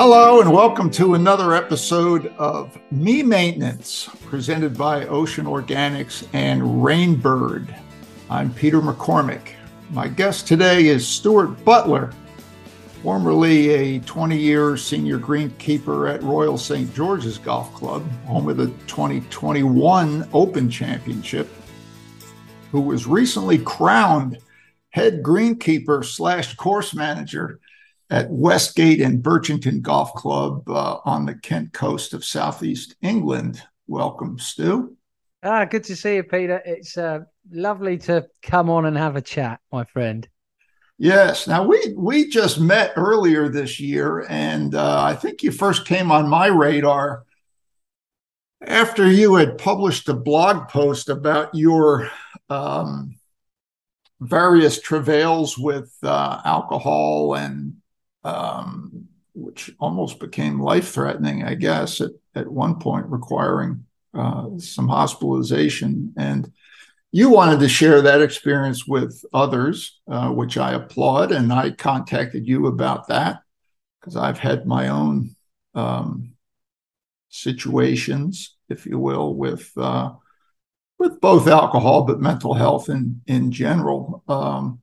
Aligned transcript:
Hello, 0.00 0.40
and 0.40 0.52
welcome 0.52 0.90
to 0.90 1.14
another 1.14 1.54
episode 1.54 2.28
of 2.38 2.78
Me 2.92 3.20
Maintenance, 3.20 4.08
presented 4.26 4.78
by 4.78 5.04
Ocean 5.06 5.44
Organics 5.44 6.24
and 6.32 6.84
Rain 6.84 7.16
Bird. 7.16 7.74
I'm 8.30 8.54
Peter 8.54 8.80
McCormick. 8.80 9.54
My 9.90 10.06
guest 10.06 10.46
today 10.46 10.86
is 10.86 11.04
Stuart 11.04 11.64
Butler, 11.64 12.12
formerly 13.02 13.70
a 13.70 13.98
20 13.98 14.38
year 14.38 14.76
senior 14.76 15.18
greenkeeper 15.18 16.14
at 16.14 16.22
Royal 16.22 16.56
St. 16.56 16.94
George's 16.94 17.38
Golf 17.38 17.74
Club, 17.74 18.08
home 18.24 18.48
of 18.48 18.56
the 18.56 18.68
2021 18.86 20.28
Open 20.32 20.70
Championship, 20.70 21.48
who 22.70 22.82
was 22.82 23.08
recently 23.08 23.58
crowned 23.58 24.38
head 24.90 25.24
greenkeeper 25.24 26.04
slash 26.04 26.54
course 26.54 26.94
manager 26.94 27.58
at 28.10 28.30
Westgate 28.30 29.00
and 29.00 29.22
Birchington 29.22 29.82
Golf 29.82 30.12
Club 30.14 30.68
uh, 30.68 30.98
on 31.04 31.26
the 31.26 31.34
Kent 31.34 31.72
coast 31.72 32.14
of 32.14 32.24
Southeast 32.24 32.96
England. 33.02 33.62
Welcome, 33.86 34.38
Stu. 34.38 34.96
Ah, 35.42 35.64
good 35.64 35.84
to 35.84 35.96
see 35.96 36.16
you, 36.16 36.22
Peter. 36.22 36.60
It's 36.64 36.96
uh, 36.96 37.20
lovely 37.50 37.98
to 37.98 38.26
come 38.42 38.70
on 38.70 38.86
and 38.86 38.96
have 38.96 39.16
a 39.16 39.22
chat, 39.22 39.60
my 39.72 39.84
friend. 39.84 40.28
Yes. 40.98 41.46
Now 41.46 41.62
we 41.62 41.94
we 41.96 42.28
just 42.28 42.58
met 42.58 42.92
earlier 42.96 43.48
this 43.48 43.78
year, 43.78 44.26
and 44.28 44.74
uh, 44.74 45.02
I 45.02 45.14
think 45.14 45.44
you 45.44 45.52
first 45.52 45.86
came 45.86 46.10
on 46.10 46.28
my 46.28 46.48
radar 46.48 47.24
after 48.66 49.10
you 49.10 49.36
had 49.36 49.58
published 49.58 50.08
a 50.08 50.14
blog 50.14 50.68
post 50.68 51.08
about 51.08 51.54
your 51.54 52.10
um, 52.50 53.14
various 54.20 54.80
travails 54.80 55.56
with 55.56 55.94
uh, 56.02 56.40
alcohol 56.44 57.34
and 57.34 57.76
um, 58.24 59.08
which 59.34 59.70
almost 59.78 60.18
became 60.18 60.60
life 60.60 60.90
threatening, 60.92 61.44
I 61.44 61.54
guess, 61.54 62.00
at, 62.00 62.10
at 62.34 62.50
one 62.50 62.78
point, 62.78 63.06
requiring 63.06 63.86
uh, 64.14 64.58
some 64.58 64.88
hospitalization. 64.88 66.12
And 66.16 66.52
you 67.12 67.30
wanted 67.30 67.60
to 67.60 67.68
share 67.68 68.02
that 68.02 68.22
experience 68.22 68.86
with 68.86 69.24
others, 69.32 70.00
uh, 70.10 70.30
which 70.30 70.58
I 70.58 70.72
applaud. 70.72 71.32
And 71.32 71.52
I 71.52 71.70
contacted 71.70 72.46
you 72.46 72.66
about 72.66 73.08
that 73.08 73.40
because 74.00 74.16
I've 74.16 74.38
had 74.38 74.66
my 74.66 74.88
own 74.88 75.34
um, 75.74 76.32
situations, 77.28 78.56
if 78.68 78.86
you 78.86 78.98
will, 78.98 79.34
with. 79.34 79.70
Uh, 79.76 80.12
with 80.98 81.20
both 81.20 81.46
alcohol 81.46 82.02
but 82.02 82.20
mental 82.20 82.54
health 82.54 82.88
in 82.88 83.20
in 83.26 83.52
general. 83.52 84.22
Um, 84.28 84.80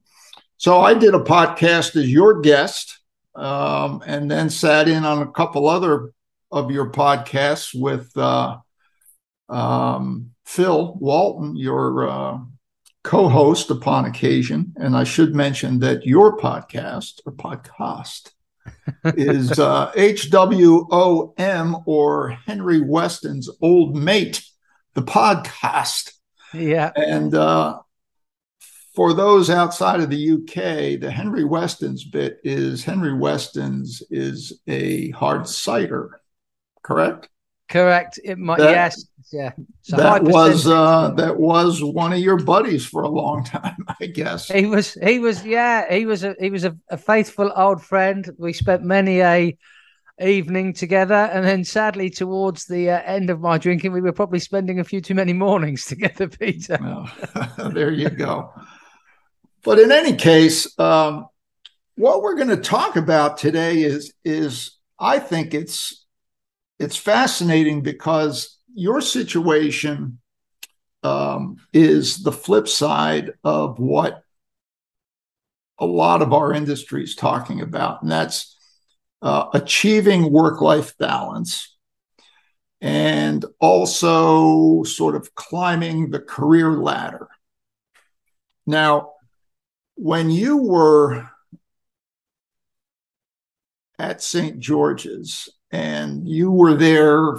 so 0.58 0.80
I 0.80 0.94
did 0.94 1.14
a 1.14 1.20
podcast 1.20 1.95
as 1.95 2.09
your 2.09 2.42
guest, 2.42 2.99
um, 3.36 4.03
and 4.05 4.30
then 4.30 4.50
sat 4.50 4.88
in 4.88 5.05
on 5.05 5.22
a 5.22 5.31
couple 5.31 5.67
other 5.67 6.11
of 6.52 6.72
your 6.72 6.91
podcasts 6.91 7.80
with 7.80 8.16
uh, 8.17 8.58
um, 9.50 10.31
Phil 10.45 10.95
Walton, 11.00 11.55
your 11.55 12.08
uh, 12.08 12.38
co-host 13.03 13.72
upon 13.72 14.05
occasion. 14.05 14.73
And 14.77 14.95
I 14.95 15.03
should 15.03 15.36
mention 15.36 15.80
that 15.80 16.05
your 16.05 16.38
podcast 16.38 17.19
or 17.25 17.33
podcast 17.33 18.31
is 19.16 19.52
uh, 19.59 19.92
HWOM 19.92 21.83
or 21.86 22.30
Henry 22.30 22.81
Weston's 22.81 23.49
old 23.61 23.95
mate, 23.95 24.44
the 24.94 25.03
podcast. 25.03 26.14
Yeah. 26.53 26.92
And 26.95 27.36
uh, 27.36 27.80
for 28.95 29.13
those 29.13 29.49
outside 29.49 29.99
of 29.99 30.09
the 30.09 30.31
UK, 30.31 30.99
the 30.99 31.11
Henry 31.11 31.43
Weston's 31.43 32.05
bit 32.05 32.39
is 32.43 32.83
Henry 32.83 33.14
Weston's 33.14 34.02
is 34.09 34.61
a 34.67 35.11
hard 35.11 35.47
cider, 35.47 36.21
correct? 36.81 37.30
Correct. 37.70 38.20
It 38.23 38.37
might 38.37 38.59
that, 38.59 38.71
yes, 38.71 39.05
yeah. 39.33 39.52
So 39.81 39.97
that 39.97 40.23
was 40.23 40.67
uh, 40.67 41.11
that 41.17 41.37
was 41.37 41.83
one 41.83 42.14
of 42.14 42.20
your 42.20 42.37
buddies 42.37 42.86
for 42.86 43.03
a 43.03 43.09
long 43.09 43.43
time, 43.43 43.86
I 43.99 44.05
guess. 44.05 44.47
He 44.47 44.65
was 44.65 44.93
he 44.93 45.20
was 45.20 45.43
yeah 45.45 45.91
he 45.91 46.05
was 46.05 46.23
a 46.23 46.36
he 46.39 46.49
was 46.52 46.64
a, 46.64 46.77
a 46.89 46.97
faithful 46.97 47.52
old 47.55 47.83
friend. 47.83 48.30
We 48.37 48.53
spent 48.53 48.83
many 48.83 49.21
a 49.21 49.58
evening 50.21 50.73
together, 50.73 51.30
and 51.33 51.43
then 51.43 51.64
sadly 51.64 52.09
towards 52.09 52.65
the 52.65 52.89
uh, 52.89 53.02
end 53.03 53.30
of 53.30 53.41
my 53.41 53.58
drinking, 53.58 53.91
we 53.91 54.02
were 54.02 54.14
probably 54.14 54.39
spending 54.39 54.80
a 54.80 54.83
few 54.83 55.02
too 55.02 55.15
many 55.15 55.33
mornings 55.33 55.86
together, 55.87 56.27
Peter. 56.27 56.77
Well, 56.81 57.11
there 57.71 57.91
you 57.91 58.09
go. 58.09 58.53
But 59.65 59.80
in 59.80 59.92
any 59.92 60.15
case, 60.15 60.77
um, 60.80 61.26
what 61.95 62.21
we're 62.21 62.36
going 62.36 62.49
to 62.49 62.58
talk 62.58 62.95
about 62.95 63.37
today 63.37 63.81
is 63.81 64.14
is 64.23 64.77
I 64.99 65.17
think 65.17 65.53
it's 65.53 66.05
it's 66.80 66.95
fascinating 66.95 67.81
because 67.81 68.59
your 68.73 69.02
situation 69.02 70.20
um, 71.03 71.58
is 71.73 72.21
the 72.21 72.31
flip 72.31 72.67
side 72.67 73.31
of 73.43 73.80
what 73.80 74.21
a 75.80 75.86
lot 75.86 76.21
of 76.21 76.32
our 76.32 76.53
industry 76.53 77.03
is 77.03 77.15
talking 77.15 77.61
about, 77.61 78.03
and 78.03 78.11
that's 78.11 78.55
uh, 79.23 79.47
achieving 79.53 80.32
work 80.32 80.61
life 80.61 80.95
balance 80.99 81.76
and 82.82 83.43
also 83.59 84.83
sort 84.83 85.15
of 85.15 85.33
climbing 85.33 86.11
the 86.11 86.20
career 86.20 86.73
ladder. 86.73 87.27
Now, 88.67 89.14
when 89.95 90.30
you 90.30 90.58
were 90.58 91.30
at 93.98 94.22
St. 94.22 94.60
George's 94.60 95.50
and 95.72 96.28
you 96.28 96.52
were 96.52 96.76
there 96.76 97.38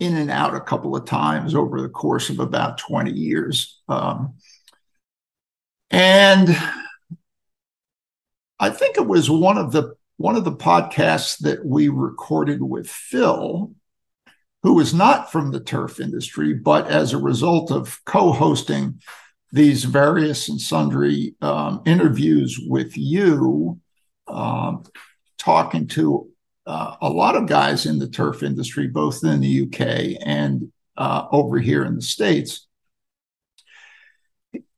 in 0.00 0.16
and 0.16 0.30
out 0.30 0.54
a 0.54 0.60
couple 0.60 0.96
of 0.96 1.04
times 1.04 1.54
over 1.54 1.80
the 1.80 1.88
course 1.88 2.28
of 2.28 2.40
about 2.40 2.78
20 2.78 3.12
years. 3.12 3.80
Um, 3.88 4.34
and 5.90 6.56
I 8.58 8.70
think 8.70 8.96
it 8.96 9.06
was 9.06 9.30
one 9.30 9.58
of 9.58 9.72
the 9.72 9.94
one 10.16 10.36
of 10.36 10.44
the 10.44 10.52
podcasts 10.52 11.38
that 11.38 11.64
we 11.64 11.88
recorded 11.88 12.62
with 12.62 12.88
Phil, 12.88 13.72
who 14.62 14.74
was 14.74 14.94
not 14.94 15.32
from 15.32 15.50
the 15.50 15.58
turf 15.58 15.98
industry, 15.98 16.54
but 16.54 16.86
as 16.86 17.12
a 17.12 17.18
result 17.18 17.72
of 17.72 18.00
co-hosting 18.04 19.00
these 19.52 19.84
various 19.84 20.48
and 20.48 20.60
sundry 20.60 21.34
um, 21.42 21.82
interviews 21.84 22.58
with 22.66 22.96
you, 22.96 23.78
um, 24.26 24.84
talking 25.38 25.86
to 25.88 26.28
uh, 26.66 26.96
a 27.00 27.10
lot 27.10 27.36
of 27.36 27.46
guys 27.46 27.84
in 27.84 27.98
the 27.98 28.08
turf 28.08 28.42
industry, 28.42 28.86
both 28.86 29.22
in 29.24 29.40
the 29.40 29.62
UK 29.66 30.20
and 30.24 30.72
uh, 30.96 31.26
over 31.30 31.58
here 31.58 31.84
in 31.84 31.96
the 31.96 32.02
States. 32.02 32.66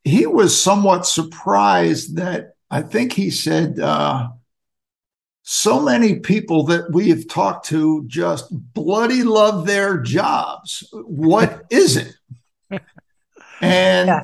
He 0.02 0.26
was 0.26 0.60
somewhat 0.60 1.06
surprised 1.06 2.16
that 2.16 2.54
I 2.70 2.82
think 2.82 3.12
he 3.12 3.30
said, 3.30 3.78
uh, 3.78 4.28
so 5.46 5.78
many 5.78 6.20
people 6.20 6.64
that 6.64 6.90
we 6.90 7.10
have 7.10 7.28
talked 7.28 7.66
to 7.66 8.04
just 8.06 8.46
bloody 8.50 9.22
love 9.22 9.66
their 9.66 9.98
jobs. 9.98 10.88
What 10.92 11.64
is 11.70 11.96
it? 11.96 12.14
And 13.60 14.08
yeah. 14.08 14.20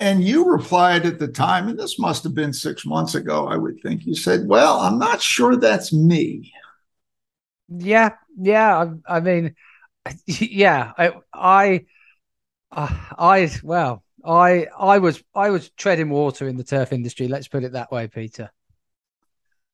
And 0.00 0.22
you 0.22 0.48
replied 0.48 1.06
at 1.06 1.18
the 1.18 1.28
time, 1.28 1.68
and 1.68 1.78
this 1.78 1.98
must 1.98 2.22
have 2.22 2.34
been 2.34 2.52
six 2.52 2.86
months 2.86 3.14
ago, 3.14 3.48
I 3.48 3.56
would 3.56 3.80
think. 3.82 4.06
You 4.06 4.14
said, 4.14 4.46
Well, 4.46 4.78
I'm 4.78 4.98
not 4.98 5.20
sure 5.20 5.56
that's 5.56 5.92
me. 5.92 6.52
Yeah. 7.68 8.10
Yeah. 8.38 8.92
I, 9.08 9.16
I 9.16 9.20
mean, 9.20 9.56
yeah. 10.26 10.92
I, 10.96 11.12
I, 11.32 11.86
uh, 12.70 12.96
I, 13.18 13.50
well, 13.62 14.04
I, 14.24 14.66
I 14.78 14.98
was, 14.98 15.22
I 15.34 15.50
was 15.50 15.70
treading 15.70 16.10
water 16.10 16.46
in 16.46 16.56
the 16.56 16.64
turf 16.64 16.92
industry. 16.92 17.26
Let's 17.26 17.48
put 17.48 17.64
it 17.64 17.72
that 17.72 17.90
way, 17.90 18.06
Peter. 18.06 18.50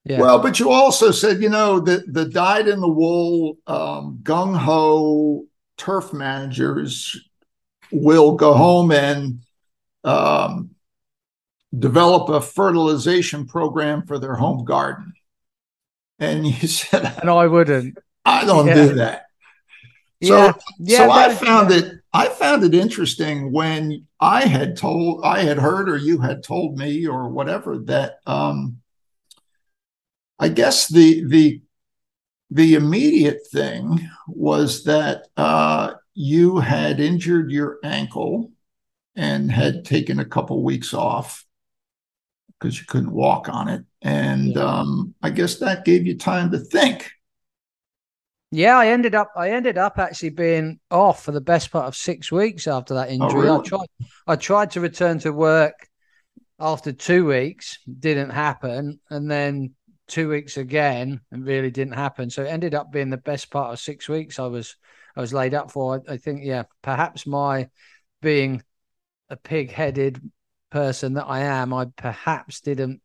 Yeah. 0.04 0.20
Well, 0.20 0.38
but 0.38 0.60
you 0.60 0.70
also 0.70 1.10
said, 1.10 1.42
you 1.42 1.48
know, 1.48 1.80
the 1.80 2.04
the 2.06 2.26
dyed 2.26 2.68
in 2.68 2.80
the 2.80 2.88
wool, 2.88 3.56
um, 3.66 4.20
gung 4.22 4.54
ho 4.54 5.46
turf 5.78 6.12
managers 6.12 7.18
will 7.90 8.32
go 8.32 8.52
home 8.52 8.92
and 8.92 9.40
um, 10.04 10.70
develop 11.76 12.28
a 12.28 12.40
fertilization 12.40 13.46
program 13.46 14.06
for 14.06 14.18
their 14.18 14.34
home 14.34 14.64
garden. 14.64 15.12
And 16.18 16.46
you 16.46 16.52
said, 16.68 17.04
and 17.20 17.30
I 17.30 17.46
wouldn't. 17.46 17.98
I 18.24 18.44
don't 18.44 18.66
yeah. 18.66 18.74
do 18.74 18.94
that. 18.94 19.26
So, 20.22 20.36
yeah. 20.36 20.52
Yeah, 20.78 20.98
so 20.98 21.10
I 21.10 21.34
found 21.34 21.70
it. 21.70 21.92
I 22.12 22.28
found 22.28 22.62
it 22.64 22.74
interesting 22.74 23.52
when 23.52 24.06
I 24.20 24.46
had 24.46 24.76
told, 24.76 25.24
I 25.24 25.40
had 25.40 25.58
heard, 25.58 25.88
or 25.88 25.96
you 25.96 26.18
had 26.18 26.42
told 26.42 26.78
me, 26.78 27.06
or 27.06 27.28
whatever, 27.28 27.78
that 27.80 28.20
um, 28.26 28.78
I 30.38 30.48
guess 30.48 30.88
the 30.88 31.24
the 31.24 31.60
the 32.50 32.74
immediate 32.74 33.40
thing 33.52 34.08
was 34.28 34.84
that 34.84 35.26
uh, 35.36 35.94
you 36.14 36.58
had 36.58 37.00
injured 37.00 37.50
your 37.50 37.78
ankle 37.82 38.52
and 39.16 39.50
had 39.50 39.84
taken 39.84 40.18
a 40.18 40.24
couple 40.24 40.62
weeks 40.62 40.92
off 40.92 41.44
because 42.58 42.78
you 42.78 42.86
couldn't 42.86 43.12
walk 43.12 43.48
on 43.48 43.68
it. 43.68 43.84
And 44.02 44.56
um, 44.56 45.14
I 45.22 45.30
guess 45.30 45.56
that 45.56 45.84
gave 45.84 46.06
you 46.06 46.16
time 46.16 46.50
to 46.52 46.58
think. 46.58 47.10
Yeah, 48.50 48.78
I 48.78 48.88
ended 48.88 49.16
up 49.16 49.32
I 49.36 49.50
ended 49.50 49.78
up 49.78 49.98
actually 49.98 50.30
being 50.30 50.78
off 50.90 51.24
for 51.24 51.32
the 51.32 51.40
best 51.40 51.72
part 51.72 51.86
of 51.86 51.96
six 51.96 52.30
weeks 52.30 52.68
after 52.68 52.94
that 52.94 53.08
oh, 53.08 53.12
injury. 53.12 53.48
Oh, 53.48 53.56
really? 53.56 53.58
I 53.58 53.62
tried 53.62 53.86
I 54.28 54.36
tried 54.36 54.70
to 54.72 54.80
return 54.80 55.18
to 55.20 55.32
work 55.32 55.74
after 56.60 56.92
two 56.92 57.26
weeks, 57.26 57.78
didn't 57.98 58.30
happen, 58.30 59.00
and 59.10 59.28
then 59.28 59.74
two 60.06 60.28
weeks 60.28 60.56
again, 60.56 61.20
and 61.32 61.44
really 61.44 61.70
didn't 61.72 61.94
happen. 61.94 62.30
So 62.30 62.44
it 62.44 62.48
ended 62.48 62.74
up 62.74 62.92
being 62.92 63.10
the 63.10 63.16
best 63.16 63.50
part 63.50 63.72
of 63.72 63.80
six 63.80 64.08
weeks. 64.08 64.38
I 64.38 64.46
was 64.46 64.76
I 65.16 65.20
was 65.20 65.34
laid 65.34 65.54
up 65.54 65.72
for. 65.72 66.04
I, 66.08 66.12
I 66.12 66.16
think 66.16 66.44
yeah, 66.44 66.64
perhaps 66.80 67.26
my 67.26 67.68
being 68.22 68.62
a 69.30 69.36
pig-headed 69.36 70.20
person 70.70 71.14
that 71.14 71.26
I 71.26 71.40
am, 71.40 71.72
I 71.72 71.86
perhaps 71.96 72.60
didn't 72.60 73.00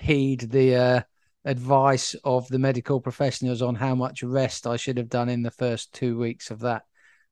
heed 0.00 0.40
the 0.50 0.74
uh, 0.74 1.00
advice 1.44 2.14
of 2.24 2.48
the 2.48 2.58
medical 2.58 3.00
professionals 3.00 3.62
on 3.62 3.74
how 3.74 3.94
much 3.94 4.22
rest 4.22 4.66
I 4.66 4.76
should 4.76 4.96
have 4.96 5.08
done 5.08 5.28
in 5.28 5.42
the 5.42 5.50
first 5.50 5.92
two 5.92 6.18
weeks 6.18 6.50
of 6.50 6.60
that, 6.60 6.84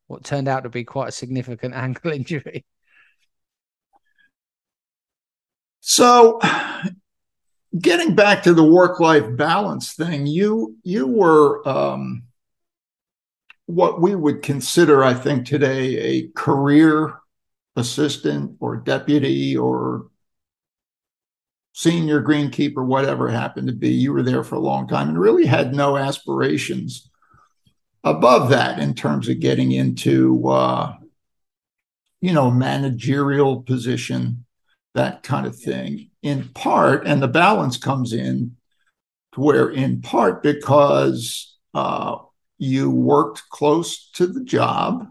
what 0.06 0.24
turned 0.24 0.48
out 0.48 0.64
to 0.64 0.68
be 0.68 0.84
quite 0.84 1.08
a 1.08 1.12
significant 1.12 1.74
ankle 1.74 2.12
injury. 2.12 2.64
So, 5.80 6.40
getting 7.78 8.14
back 8.14 8.42
to 8.42 8.54
the 8.54 8.64
work-life 8.64 9.36
balance 9.36 9.94
thing, 9.94 10.26
you 10.26 10.76
you 10.82 11.06
were 11.06 11.66
um, 11.66 12.24
what 13.66 14.00
we 14.00 14.14
would 14.14 14.42
consider, 14.42 15.04
I 15.04 15.14
think, 15.14 15.46
today 15.46 15.96
a 15.98 16.28
career 16.34 17.14
assistant 17.78 18.56
or 18.60 18.76
deputy 18.76 19.56
or 19.56 20.08
senior 21.72 22.20
greenkeeper, 22.22 22.84
whatever 22.84 23.28
happened 23.28 23.68
to 23.68 23.72
be. 23.72 23.90
You 23.90 24.12
were 24.12 24.22
there 24.22 24.42
for 24.42 24.56
a 24.56 24.60
long 24.60 24.88
time 24.88 25.08
and 25.08 25.18
really 25.18 25.46
had 25.46 25.74
no 25.74 25.96
aspirations 25.96 27.08
above 28.02 28.50
that 28.50 28.78
in 28.78 28.94
terms 28.94 29.28
of 29.28 29.40
getting 29.40 29.72
into, 29.72 30.48
uh, 30.48 30.94
you 32.20 32.32
know, 32.32 32.50
managerial 32.50 33.62
position, 33.62 34.44
that 34.94 35.22
kind 35.22 35.46
of 35.46 35.56
thing. 35.56 36.10
In 36.22 36.48
part, 36.48 37.06
and 37.06 37.22
the 37.22 37.28
balance 37.28 37.76
comes 37.76 38.12
in 38.12 38.56
to 39.34 39.40
where, 39.40 39.68
in 39.70 40.00
part, 40.00 40.42
because 40.42 41.56
uh, 41.74 42.16
you 42.58 42.90
worked 42.90 43.48
close 43.50 44.10
to 44.12 44.26
the 44.26 44.42
job, 44.42 45.06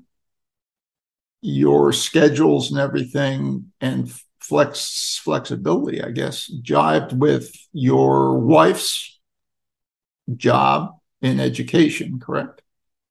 your 1.42 1.94
schedules 1.94 2.72
and 2.72 2.80
everything, 2.80 3.72
and 3.82 4.12
flex 4.40 5.20
flexibility, 5.24 6.02
I 6.02 6.12
guess, 6.12 6.52
jived 6.62 7.14
with 7.14 7.54
your 7.74 8.40
wife's 8.40 9.20
job 10.36 10.92
in 11.22 11.40
education, 11.40 12.20
correct? 12.20 12.62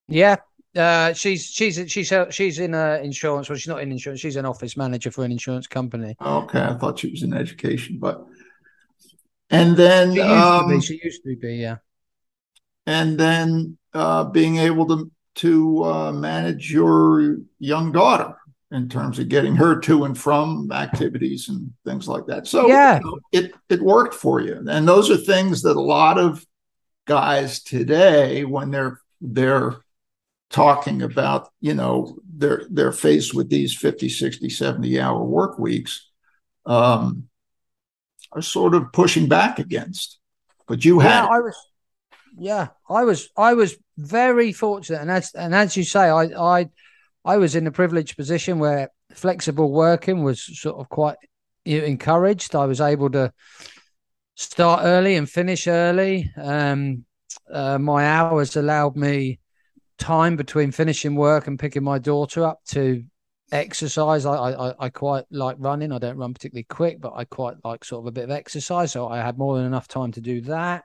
Yeah. 0.08 0.36
Uh, 0.74 1.14
she's 1.14 1.46
she's 1.46 1.80
she's 1.90 2.12
she's 2.30 2.58
in 2.58 2.74
uh, 2.74 3.00
insurance. 3.02 3.48
Well, 3.48 3.56
she's 3.56 3.68
not 3.68 3.80
in 3.80 3.90
insurance. 3.90 4.20
She's 4.20 4.36
an 4.36 4.44
office 4.44 4.76
manager 4.76 5.10
for 5.10 5.24
an 5.24 5.32
insurance 5.32 5.66
company. 5.66 6.16
Okay, 6.20 6.60
I 6.60 6.74
thought 6.74 6.98
she 6.98 7.10
was 7.10 7.22
in 7.22 7.32
education, 7.32 7.98
but 7.98 8.26
and 9.48 9.76
then 9.76 10.12
she 10.12 10.18
used, 10.18 10.30
um, 10.30 10.62
to, 10.64 10.68
be, 10.68 10.74
um, 10.74 10.80
she 10.80 11.00
used 11.02 11.22
to 11.22 11.36
be, 11.36 11.54
yeah. 11.56 11.76
And 12.86 13.18
then 13.18 13.78
uh, 13.94 14.24
being 14.24 14.58
able 14.58 14.86
to 14.88 15.10
to 15.36 15.84
uh, 15.84 16.12
manage 16.12 16.72
your 16.72 17.36
young 17.58 17.92
daughter 17.92 18.34
in 18.72 18.88
terms 18.88 19.18
of 19.18 19.28
getting 19.28 19.54
her 19.54 19.78
to 19.78 20.04
and 20.04 20.18
from 20.18 20.70
activities 20.72 21.48
and 21.48 21.72
things 21.84 22.08
like 22.08 22.26
that. 22.26 22.46
So 22.46 22.66
yeah, 22.66 22.98
you 22.98 23.04
know, 23.04 23.18
it 23.32 23.54
it 23.68 23.80
worked 23.80 24.14
for 24.14 24.40
you. 24.40 24.62
And 24.66 24.88
those 24.88 25.10
are 25.10 25.16
things 25.16 25.62
that 25.62 25.76
a 25.76 25.80
lot 25.80 26.18
of 26.18 26.44
guys 27.06 27.62
today 27.62 28.44
when 28.44 28.70
they're 28.70 29.00
they're 29.20 29.76
talking 30.50 31.02
about, 31.02 31.48
you 31.60 31.74
know, 31.74 32.18
they're 32.36 32.66
they're 32.70 32.92
faced 32.92 33.34
with 33.34 33.48
these 33.48 33.76
50, 33.76 34.08
60, 34.08 34.48
70 34.48 35.00
hour 35.00 35.22
work 35.22 35.58
weeks 35.58 36.10
um 36.64 37.28
are 38.32 38.42
sort 38.42 38.74
of 38.74 38.92
pushing 38.92 39.28
back 39.28 39.58
against. 39.58 40.18
But 40.66 40.84
you 40.84 41.00
yeah, 41.00 41.22
had 41.22 41.28
I 41.30 41.40
was 41.40 41.56
yeah, 42.38 42.68
I 42.88 43.04
was 43.04 43.30
I 43.36 43.54
was 43.54 43.76
very 43.96 44.52
fortunate 44.52 45.00
and 45.00 45.10
as 45.10 45.32
and 45.34 45.54
as 45.54 45.76
you 45.76 45.84
say, 45.84 46.08
I 46.08 46.24
I 46.24 46.70
I 47.24 47.36
was 47.38 47.56
in 47.56 47.66
a 47.66 47.72
privileged 47.72 48.16
position 48.16 48.58
where 48.58 48.90
flexible 49.12 49.72
working 49.72 50.22
was 50.22 50.42
sort 50.60 50.76
of 50.76 50.88
quite 50.88 51.16
encouraged. 51.64 52.54
I 52.54 52.66
was 52.66 52.80
able 52.80 53.10
to 53.10 53.32
start 54.34 54.82
early 54.84 55.16
and 55.16 55.28
finish 55.28 55.66
early. 55.66 56.30
Um, 56.36 57.04
uh, 57.50 57.78
my 57.78 58.06
hours 58.06 58.56
allowed 58.56 58.96
me 58.96 59.40
time 59.98 60.36
between 60.36 60.72
finishing 60.72 61.14
work 61.14 61.46
and 61.46 61.58
picking 61.58 61.82
my 61.82 61.98
daughter 61.98 62.44
up 62.44 62.60
to 62.66 63.02
exercise. 63.50 64.26
I, 64.26 64.34
I, 64.34 64.74
I 64.78 64.88
quite 64.90 65.24
like 65.30 65.56
running. 65.58 65.92
I 65.92 65.98
don't 65.98 66.18
run 66.18 66.34
particularly 66.34 66.64
quick, 66.64 67.00
but 67.00 67.14
I 67.16 67.24
quite 67.24 67.56
like 67.64 67.84
sort 67.84 68.02
of 68.02 68.06
a 68.06 68.12
bit 68.12 68.24
of 68.24 68.30
exercise. 68.30 68.92
So 68.92 69.08
I 69.08 69.18
had 69.18 69.38
more 69.38 69.56
than 69.56 69.66
enough 69.66 69.88
time 69.88 70.12
to 70.12 70.20
do 70.20 70.42
that. 70.42 70.84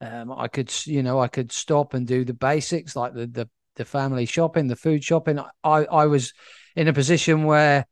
Um, 0.00 0.32
I 0.32 0.48
could, 0.48 0.72
you 0.86 1.02
know, 1.02 1.20
I 1.20 1.28
could 1.28 1.52
stop 1.52 1.94
and 1.94 2.06
do 2.06 2.24
the 2.24 2.34
basics 2.34 2.96
like 2.96 3.14
the 3.14 3.26
the 3.26 3.48
the 3.76 3.84
family 3.84 4.26
shopping, 4.26 4.66
the 4.66 4.76
food 4.76 5.04
shopping. 5.04 5.38
I, 5.38 5.84
I 5.84 6.06
was 6.06 6.32
in 6.74 6.88
a 6.88 6.92
position 6.92 7.44
where 7.44 7.86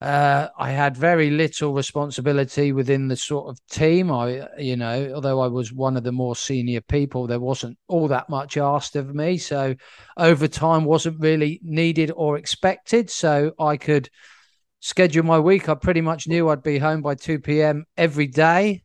uh, 0.00 0.48
I 0.58 0.70
had 0.70 0.96
very 0.96 1.30
little 1.30 1.72
responsibility 1.72 2.72
within 2.72 3.08
the 3.08 3.16
sort 3.16 3.48
of 3.48 3.58
team. 3.70 4.10
I, 4.10 4.46
you 4.58 4.76
know, 4.76 5.12
although 5.14 5.40
I 5.40 5.46
was 5.46 5.72
one 5.72 5.96
of 5.96 6.02
the 6.02 6.12
more 6.12 6.36
senior 6.36 6.80
people, 6.82 7.26
there 7.26 7.40
wasn't 7.40 7.78
all 7.88 8.08
that 8.08 8.28
much 8.28 8.56
asked 8.56 8.96
of 8.96 9.14
me. 9.14 9.38
So 9.38 9.74
overtime 10.16 10.84
wasn't 10.84 11.20
really 11.20 11.60
needed 11.62 12.12
or 12.14 12.36
expected. 12.36 13.08
So 13.08 13.52
I 13.58 13.76
could 13.76 14.10
schedule 14.80 15.24
my 15.24 15.38
week. 15.38 15.68
I 15.68 15.74
pretty 15.74 16.02
much 16.02 16.28
knew 16.28 16.48
I'd 16.48 16.62
be 16.62 16.78
home 16.78 17.00
by 17.00 17.14
2 17.14 17.38
p.m. 17.38 17.86
every 17.96 18.26
day 18.26 18.83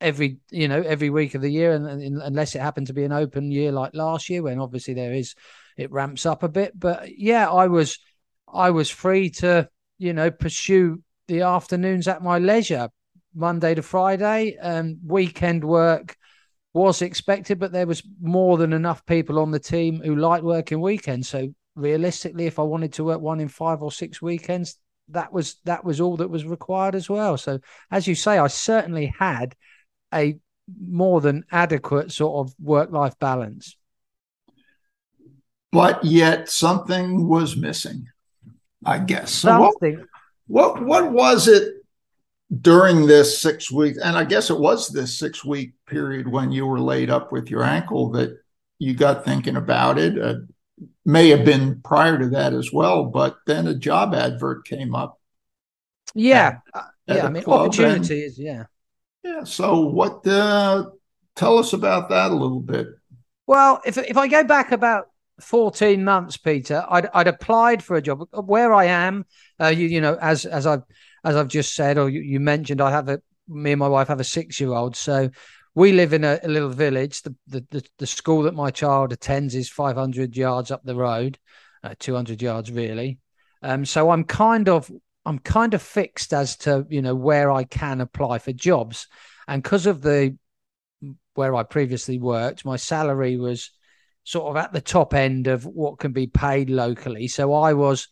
every 0.00 0.38
you 0.50 0.68
know 0.68 0.80
every 0.82 1.10
week 1.10 1.34
of 1.34 1.42
the 1.42 1.50
year 1.50 1.72
and, 1.72 1.86
and, 1.86 2.22
unless 2.22 2.54
it 2.54 2.60
happened 2.60 2.86
to 2.86 2.92
be 2.92 3.02
an 3.04 3.12
open 3.12 3.50
year 3.50 3.72
like 3.72 3.94
last 3.94 4.28
year 4.28 4.42
when 4.42 4.60
obviously 4.60 4.94
there 4.94 5.12
is 5.12 5.34
it 5.78 5.92
ramps 5.92 6.26
up 6.26 6.42
a 6.42 6.48
bit. 6.48 6.78
But 6.78 7.16
yeah, 7.16 7.48
I 7.48 7.68
was 7.68 7.98
I 8.52 8.70
was 8.70 8.90
free 8.90 9.30
to 9.30 9.68
you 9.96 10.12
know 10.12 10.30
pursue 10.30 11.02
the 11.28 11.42
afternoons 11.42 12.08
at 12.08 12.22
my 12.22 12.38
leisure, 12.38 12.90
Monday 13.34 13.74
to 13.74 13.82
Friday. 13.82 14.56
and 14.60 14.98
weekend 15.06 15.64
work 15.64 16.16
was 16.74 17.00
expected, 17.00 17.58
but 17.58 17.72
there 17.72 17.86
was 17.86 18.02
more 18.20 18.58
than 18.58 18.72
enough 18.72 19.06
people 19.06 19.38
on 19.38 19.50
the 19.50 19.58
team 19.58 20.00
who 20.04 20.16
liked 20.16 20.44
working 20.44 20.80
weekends. 20.80 21.28
So 21.28 21.48
realistically, 21.74 22.46
if 22.46 22.58
I 22.58 22.62
wanted 22.62 22.92
to 22.94 23.04
work 23.04 23.20
one 23.20 23.40
in 23.40 23.48
five 23.48 23.82
or 23.82 23.92
six 23.92 24.20
weekends, 24.20 24.78
that 25.10 25.32
was 25.32 25.56
that 25.64 25.84
was 25.84 26.00
all 26.00 26.16
that 26.16 26.28
was 26.28 26.44
required 26.44 26.94
as 26.94 27.08
well. 27.08 27.38
So 27.38 27.60
as 27.90 28.06
you 28.06 28.14
say, 28.14 28.38
I 28.38 28.48
certainly 28.48 29.14
had 29.18 29.54
a 30.12 30.38
more 30.80 31.20
than 31.20 31.44
adequate 31.50 32.12
sort 32.12 32.46
of 32.46 32.54
work 32.58 32.90
life 32.90 33.18
balance 33.18 33.76
but 35.72 36.02
yet 36.04 36.48
something 36.48 37.28
was 37.28 37.56
missing, 37.56 38.08
I 38.84 38.98
guess. 38.98 39.30
So 39.30 39.48
something. 39.48 40.04
What, 40.46 40.82
what, 40.82 40.82
what 40.82 41.12
was 41.12 41.48
it 41.48 41.74
during 42.60 43.06
this 43.06 43.38
six 43.38 43.70
week, 43.70 43.96
and 44.02 44.16
I 44.16 44.24
guess 44.24 44.50
it 44.50 44.58
was 44.58 44.88
this 44.88 45.18
six 45.18 45.44
week 45.44 45.72
period 45.86 46.26
when 46.26 46.52
you 46.52 46.66
were 46.66 46.80
laid 46.80 47.10
up 47.10 47.32
with 47.32 47.50
your 47.50 47.62
ankle 47.62 48.10
that 48.12 48.38
you 48.78 48.94
got 48.94 49.24
thinking 49.24 49.56
about 49.56 49.98
it? 49.98 50.18
Uh, 50.18 50.34
may 51.04 51.28
have 51.30 51.44
been 51.44 51.80
prior 51.82 52.18
to 52.18 52.28
that 52.30 52.54
as 52.54 52.72
well, 52.72 53.04
but 53.04 53.36
then 53.46 53.66
a 53.66 53.74
job 53.74 54.14
advert 54.14 54.64
came 54.64 54.94
up. 54.94 55.20
Yeah, 56.14 56.58
at, 56.74 56.84
at 57.08 57.16
yeah. 57.16 57.26
I 57.26 57.30
mean, 57.30 57.44
opportunity 57.44 58.22
is 58.22 58.38
yeah. 58.38 58.64
Yeah. 59.22 59.44
So, 59.44 59.80
what? 59.80 60.26
Uh, 60.26 60.90
tell 61.34 61.58
us 61.58 61.72
about 61.72 62.08
that 62.10 62.30
a 62.30 62.34
little 62.34 62.60
bit. 62.60 62.88
Well, 63.46 63.80
if 63.84 63.96
if 63.98 64.16
I 64.16 64.28
go 64.28 64.44
back 64.44 64.72
about 64.72 65.06
14 65.40 66.04
months, 66.04 66.36
Peter, 66.36 66.84
I'd, 66.88 67.08
I'd 67.14 67.28
applied 67.28 67.82
for 67.82 67.96
a 67.96 68.02
job 68.02 68.28
where 68.32 68.72
I 68.74 68.86
am. 68.86 69.24
Uh, 69.60 69.68
you, 69.68 69.86
you 69.86 70.00
know, 70.00 70.16
as 70.20 70.44
as 70.44 70.66
I've 70.66 70.82
as 71.24 71.36
I've 71.36 71.48
just 71.48 71.74
said, 71.74 71.98
or 71.98 72.08
you, 72.08 72.20
you 72.20 72.40
mentioned, 72.40 72.80
I 72.80 72.90
have 72.90 73.08
a 73.08 73.20
me 73.48 73.72
and 73.72 73.78
my 73.78 73.88
wife 73.88 74.08
have 74.08 74.20
a 74.20 74.24
six 74.24 74.60
year 74.60 74.72
old, 74.72 74.96
so 74.96 75.30
we 75.74 75.92
live 75.92 76.12
in 76.12 76.24
a, 76.24 76.38
a 76.42 76.48
little 76.48 76.68
village. 76.70 77.22
The, 77.22 77.34
the, 77.46 77.66
the 77.70 77.84
the 77.98 78.06
school 78.06 78.42
that 78.42 78.54
my 78.54 78.70
child 78.70 79.12
attends 79.12 79.54
is 79.54 79.68
500 79.68 80.36
yards 80.36 80.70
up 80.70 80.82
the 80.84 80.96
road, 80.96 81.38
uh, 81.82 81.94
200 81.98 82.42
yards 82.42 82.70
really. 82.70 83.18
Um, 83.62 83.84
so 83.84 84.10
I'm 84.10 84.24
kind 84.24 84.68
of 84.68 84.90
I'm 85.28 85.38
kind 85.38 85.74
of 85.74 85.82
fixed 85.82 86.32
as 86.32 86.56
to 86.58 86.86
you 86.88 87.02
know 87.02 87.14
where 87.14 87.50
I 87.50 87.64
can 87.64 88.00
apply 88.00 88.38
for 88.38 88.52
jobs, 88.52 89.08
and 89.46 89.62
because 89.62 89.84
of 89.84 90.00
the 90.00 90.38
where 91.34 91.54
I 91.54 91.64
previously 91.64 92.18
worked, 92.18 92.64
my 92.64 92.76
salary 92.76 93.36
was 93.36 93.70
sort 94.24 94.48
of 94.48 94.56
at 94.56 94.72
the 94.72 94.80
top 94.80 95.12
end 95.12 95.46
of 95.46 95.66
what 95.66 95.98
can 95.98 96.12
be 96.12 96.28
paid 96.28 96.70
locally. 96.70 97.28
So 97.28 97.52
I 97.52 97.74
was 97.74 98.08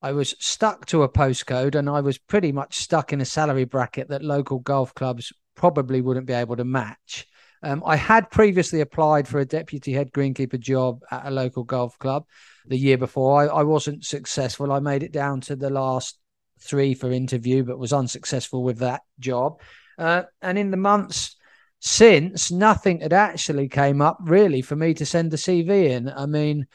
I 0.00 0.12
was 0.12 0.34
stuck 0.38 0.86
to 0.86 1.02
a 1.02 1.08
postcode 1.08 1.74
and 1.74 1.86
I 1.86 2.00
was 2.00 2.16
pretty 2.16 2.52
much 2.52 2.78
stuck 2.78 3.12
in 3.12 3.20
a 3.20 3.26
salary 3.26 3.64
bracket 3.64 4.08
that 4.08 4.24
local 4.24 4.58
golf 4.58 4.94
clubs 4.94 5.34
probably 5.54 6.00
wouldn't 6.00 6.26
be 6.26 6.32
able 6.32 6.56
to 6.56 6.64
match. 6.64 7.26
Um, 7.62 7.82
I 7.84 7.96
had 7.96 8.30
previously 8.30 8.80
applied 8.80 9.28
for 9.28 9.38
a 9.38 9.44
deputy 9.44 9.92
head 9.92 10.12
greenkeeper 10.12 10.58
job 10.58 11.02
at 11.10 11.26
a 11.26 11.30
local 11.30 11.64
golf 11.64 11.98
club 11.98 12.24
the 12.66 12.78
year 12.78 12.96
before. 12.96 13.42
I, 13.42 13.46
I 13.48 13.62
wasn't 13.64 14.04
successful. 14.04 14.72
I 14.72 14.78
made 14.78 15.02
it 15.02 15.12
down 15.12 15.42
to 15.42 15.54
the 15.54 15.68
last 15.68 16.18
three 16.60 16.94
for 16.94 17.10
interview, 17.10 17.64
but 17.64 17.78
was 17.78 17.92
unsuccessful 17.92 18.62
with 18.62 18.78
that 18.78 19.02
job. 19.18 19.60
Uh, 19.98 20.22
and 20.42 20.58
in 20.58 20.70
the 20.70 20.76
months 20.76 21.36
since, 21.80 22.50
nothing 22.50 23.00
had 23.00 23.12
actually 23.12 23.68
came 23.68 24.00
up 24.00 24.18
really 24.22 24.62
for 24.62 24.76
me 24.76 24.94
to 24.94 25.06
send 25.06 25.30
the 25.30 25.36
CV 25.36 25.90
in. 25.90 26.08
I 26.08 26.26
mean, 26.26 26.66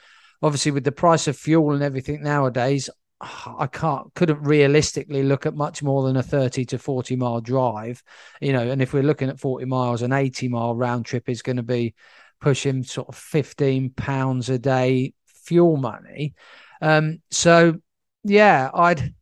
obviously 0.41 0.71
with 0.71 0.83
the 0.83 0.91
price 0.91 1.27
of 1.27 1.37
fuel 1.37 1.73
and 1.73 1.83
everything 1.83 2.23
nowadays, 2.23 2.89
I 3.21 3.67
can't 3.67 4.13
couldn't 4.15 4.43
realistically 4.43 5.23
look 5.23 5.45
at 5.45 5.55
much 5.55 5.81
more 5.81 6.03
than 6.03 6.17
a 6.17 6.23
30 6.23 6.65
to 6.65 6.77
40 6.77 7.15
mile 7.15 7.39
drive, 7.39 8.03
you 8.41 8.51
know, 8.51 8.69
and 8.69 8.81
if 8.81 8.93
we're 8.93 9.03
looking 9.03 9.29
at 9.29 9.39
40 9.39 9.65
miles, 9.65 10.01
an 10.01 10.11
80 10.11 10.49
mile 10.49 10.75
round 10.75 11.05
trip 11.05 11.29
is 11.29 11.41
going 11.41 11.55
to 11.55 11.63
be 11.63 11.95
pushing 12.41 12.83
sort 12.83 13.07
of 13.07 13.15
15 13.15 13.91
pounds 13.91 14.49
a 14.49 14.59
day 14.59 15.13
fuel 15.25 15.77
money. 15.77 16.33
Um, 16.81 17.21
so 17.31 17.79
yeah, 18.23 18.69
I'd 18.73 19.13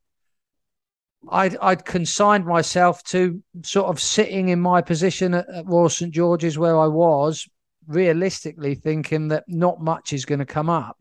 I'd 1.29 1.57
I'd 1.57 1.85
consigned 1.85 2.45
myself 2.45 3.03
to 3.05 3.41
sort 3.63 3.87
of 3.87 4.01
sitting 4.01 4.49
in 4.49 4.59
my 4.59 4.81
position 4.81 5.33
at, 5.33 5.47
at 5.49 5.65
Royal 5.67 5.89
St 5.89 6.11
George's 6.11 6.57
where 6.57 6.77
I 6.77 6.87
was, 6.87 7.47
realistically 7.87 8.75
thinking 8.75 9.27
that 9.29 9.43
not 9.47 9.81
much 9.81 10.13
is 10.13 10.25
going 10.25 10.39
to 10.39 10.45
come 10.45 10.69
up. 10.69 10.97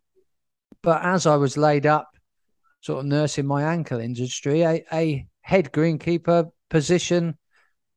But 0.83 1.03
as 1.05 1.27
I 1.27 1.37
was 1.37 1.57
laid 1.57 1.87
up, 1.87 2.09
sort 2.81 3.01
of 3.01 3.07
nursing 3.07 3.47
my 3.47 3.63
ankle 3.65 4.01
injury, 4.01 4.63
a, 4.63 4.85
a 4.93 5.27
head 5.43 5.73
greenkeeper 5.73 6.51
position 6.69 7.37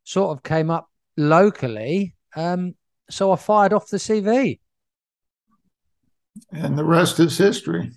sort 0.03 0.36
of 0.36 0.44
came 0.44 0.70
up 0.70 0.89
locally. 1.15 2.15
Um, 2.36 2.75
so 3.10 3.32
I 3.32 3.36
fired 3.36 3.74
off 3.74 3.88
the 3.88 3.98
CV. 3.98 4.60
And 6.51 6.77
the 6.77 6.84
rest 6.84 7.20
is 7.20 7.38
history. 7.38 7.92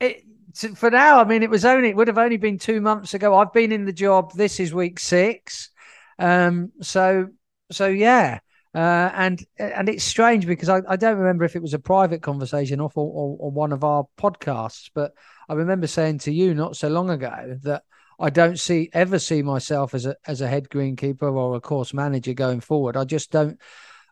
It, 0.00 0.24
for 0.56 0.90
now, 0.90 1.20
I 1.20 1.24
mean, 1.24 1.42
it 1.42 1.50
was 1.50 1.64
only 1.64 1.90
it 1.90 1.96
would 1.96 2.08
have 2.08 2.18
only 2.18 2.36
been 2.36 2.58
two 2.58 2.80
months 2.80 3.14
ago. 3.14 3.36
I've 3.36 3.52
been 3.52 3.72
in 3.72 3.84
the 3.84 3.92
job. 3.92 4.32
This 4.32 4.60
is 4.60 4.72
week 4.72 4.98
six. 4.98 5.70
Um, 6.18 6.72
so 6.80 7.28
so 7.70 7.86
yeah. 7.86 8.40
Uh, 8.74 9.10
and 9.14 9.42
and 9.58 9.88
it's 9.88 10.04
strange 10.04 10.46
because 10.46 10.68
I, 10.68 10.82
I 10.86 10.96
don't 10.96 11.16
remember 11.16 11.44
if 11.44 11.56
it 11.56 11.62
was 11.62 11.72
a 11.72 11.78
private 11.78 12.20
conversation 12.20 12.78
or, 12.78 12.90
or, 12.94 13.36
or 13.40 13.50
one 13.50 13.72
of 13.72 13.84
our 13.84 14.06
podcasts, 14.18 14.90
but 14.94 15.12
I 15.48 15.54
remember 15.54 15.86
saying 15.86 16.18
to 16.20 16.32
you 16.32 16.52
not 16.54 16.76
so 16.76 16.88
long 16.88 17.08
ago 17.08 17.58
that 17.62 17.84
I 18.20 18.28
don't 18.28 18.58
see 18.58 18.90
ever 18.92 19.18
see 19.18 19.42
myself 19.42 19.94
as 19.94 20.04
a 20.04 20.16
as 20.26 20.42
a 20.42 20.48
head 20.48 20.68
greenkeeper 20.68 21.22
or 21.22 21.56
a 21.56 21.60
course 21.60 21.94
manager 21.94 22.34
going 22.34 22.60
forward. 22.60 22.96
I 22.98 23.04
just 23.04 23.30
don't. 23.30 23.58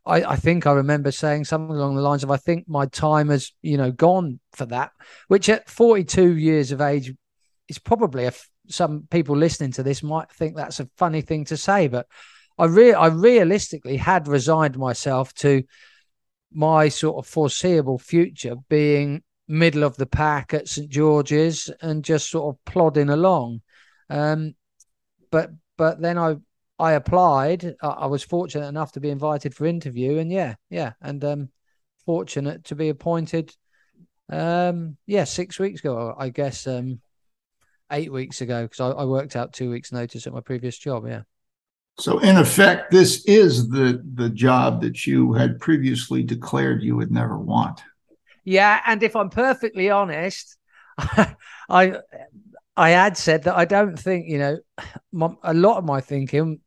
I, 0.06 0.22
I 0.24 0.36
think 0.36 0.66
I 0.66 0.72
remember 0.72 1.10
saying 1.10 1.44
something 1.44 1.74
along 1.74 1.96
the 1.96 2.02
lines 2.02 2.24
of 2.24 2.30
I 2.30 2.36
think 2.36 2.68
my 2.68 2.86
time 2.86 3.28
has 3.28 3.52
you 3.62 3.76
know 3.76 3.90
gone 3.90 4.40
for 4.52 4.66
that, 4.66 4.92
which 5.28 5.48
at 5.48 5.68
42 5.68 6.36
years 6.36 6.72
of 6.72 6.80
age 6.80 7.12
is 7.68 7.78
probably 7.78 8.26
a 8.26 8.32
some 8.68 9.06
people 9.10 9.36
listening 9.36 9.72
to 9.72 9.82
this 9.82 10.02
might 10.02 10.30
think 10.30 10.56
that's 10.56 10.80
a 10.80 10.88
funny 10.96 11.20
thing 11.20 11.44
to 11.46 11.56
say, 11.56 11.88
but 11.88 12.06
I 12.58 12.66
re- 12.66 12.94
I 12.94 13.08
realistically 13.08 13.96
had 13.96 14.28
resigned 14.28 14.78
myself 14.78 15.34
to 15.34 15.64
my 16.52 16.88
sort 16.88 17.16
of 17.18 17.26
foreseeable 17.26 17.98
future 17.98 18.54
being 18.68 19.22
middle 19.48 19.82
of 19.82 19.96
the 19.96 20.06
pack 20.06 20.54
at 20.54 20.68
St 20.68 20.88
George's 20.88 21.70
and 21.82 22.04
just 22.04 22.30
sort 22.30 22.54
of 22.54 22.64
plodding 22.64 23.10
along. 23.10 23.60
Um, 24.08 24.54
but 25.30 25.50
but 25.76 26.00
then 26.00 26.18
I 26.18 26.36
I 26.78 26.92
applied. 26.92 27.76
I, 27.82 27.86
I, 27.86 28.06
was 28.06 28.22
fortunate 28.22 28.66
enough 28.66 28.92
to 28.92 29.00
be 29.00 29.10
invited 29.10 29.54
for 29.54 29.66
interview, 29.66 30.18
and 30.18 30.30
yeah, 30.30 30.54
yeah, 30.70 30.92
and 31.00 31.24
um, 31.24 31.48
fortunate 32.04 32.64
to 32.64 32.74
be 32.74 32.88
appointed. 32.88 33.54
Um, 34.28 34.96
yeah, 35.06 35.24
six 35.24 35.58
weeks 35.58 35.80
ago, 35.80 36.14
I 36.18 36.30
guess. 36.30 36.66
Um, 36.66 37.00
eight 37.90 38.12
weeks 38.12 38.40
ago, 38.40 38.62
because 38.62 38.80
I, 38.80 38.88
I 38.88 39.04
worked 39.04 39.36
out 39.36 39.52
two 39.52 39.70
weeks' 39.70 39.92
notice 39.92 40.26
at 40.26 40.32
my 40.32 40.40
previous 40.40 40.76
job. 40.76 41.06
Yeah. 41.06 41.22
So 41.98 42.18
in 42.18 42.36
effect, 42.36 42.90
this 42.90 43.24
is 43.24 43.68
the 43.68 44.02
the 44.14 44.28
job 44.28 44.82
that 44.82 45.06
you 45.06 45.32
had 45.32 45.60
previously 45.60 46.22
declared 46.22 46.82
you 46.82 46.96
would 46.96 47.12
never 47.12 47.38
want. 47.38 47.82
Yeah, 48.44 48.80
and 48.86 49.02
if 49.02 49.16
I'm 49.16 49.30
perfectly 49.30 49.90
honest, 49.90 50.56
I 51.68 51.98
I 52.76 52.90
had 52.90 53.16
said 53.16 53.44
that 53.44 53.56
I 53.56 53.64
don't 53.64 53.98
think 53.98 54.26
you 54.28 54.38
know 54.38 54.58
my, 55.12 55.30
a 55.42 55.54
lot 55.54 55.78
of 55.78 55.84
my 55.84 56.00
thinking, 56.00 56.60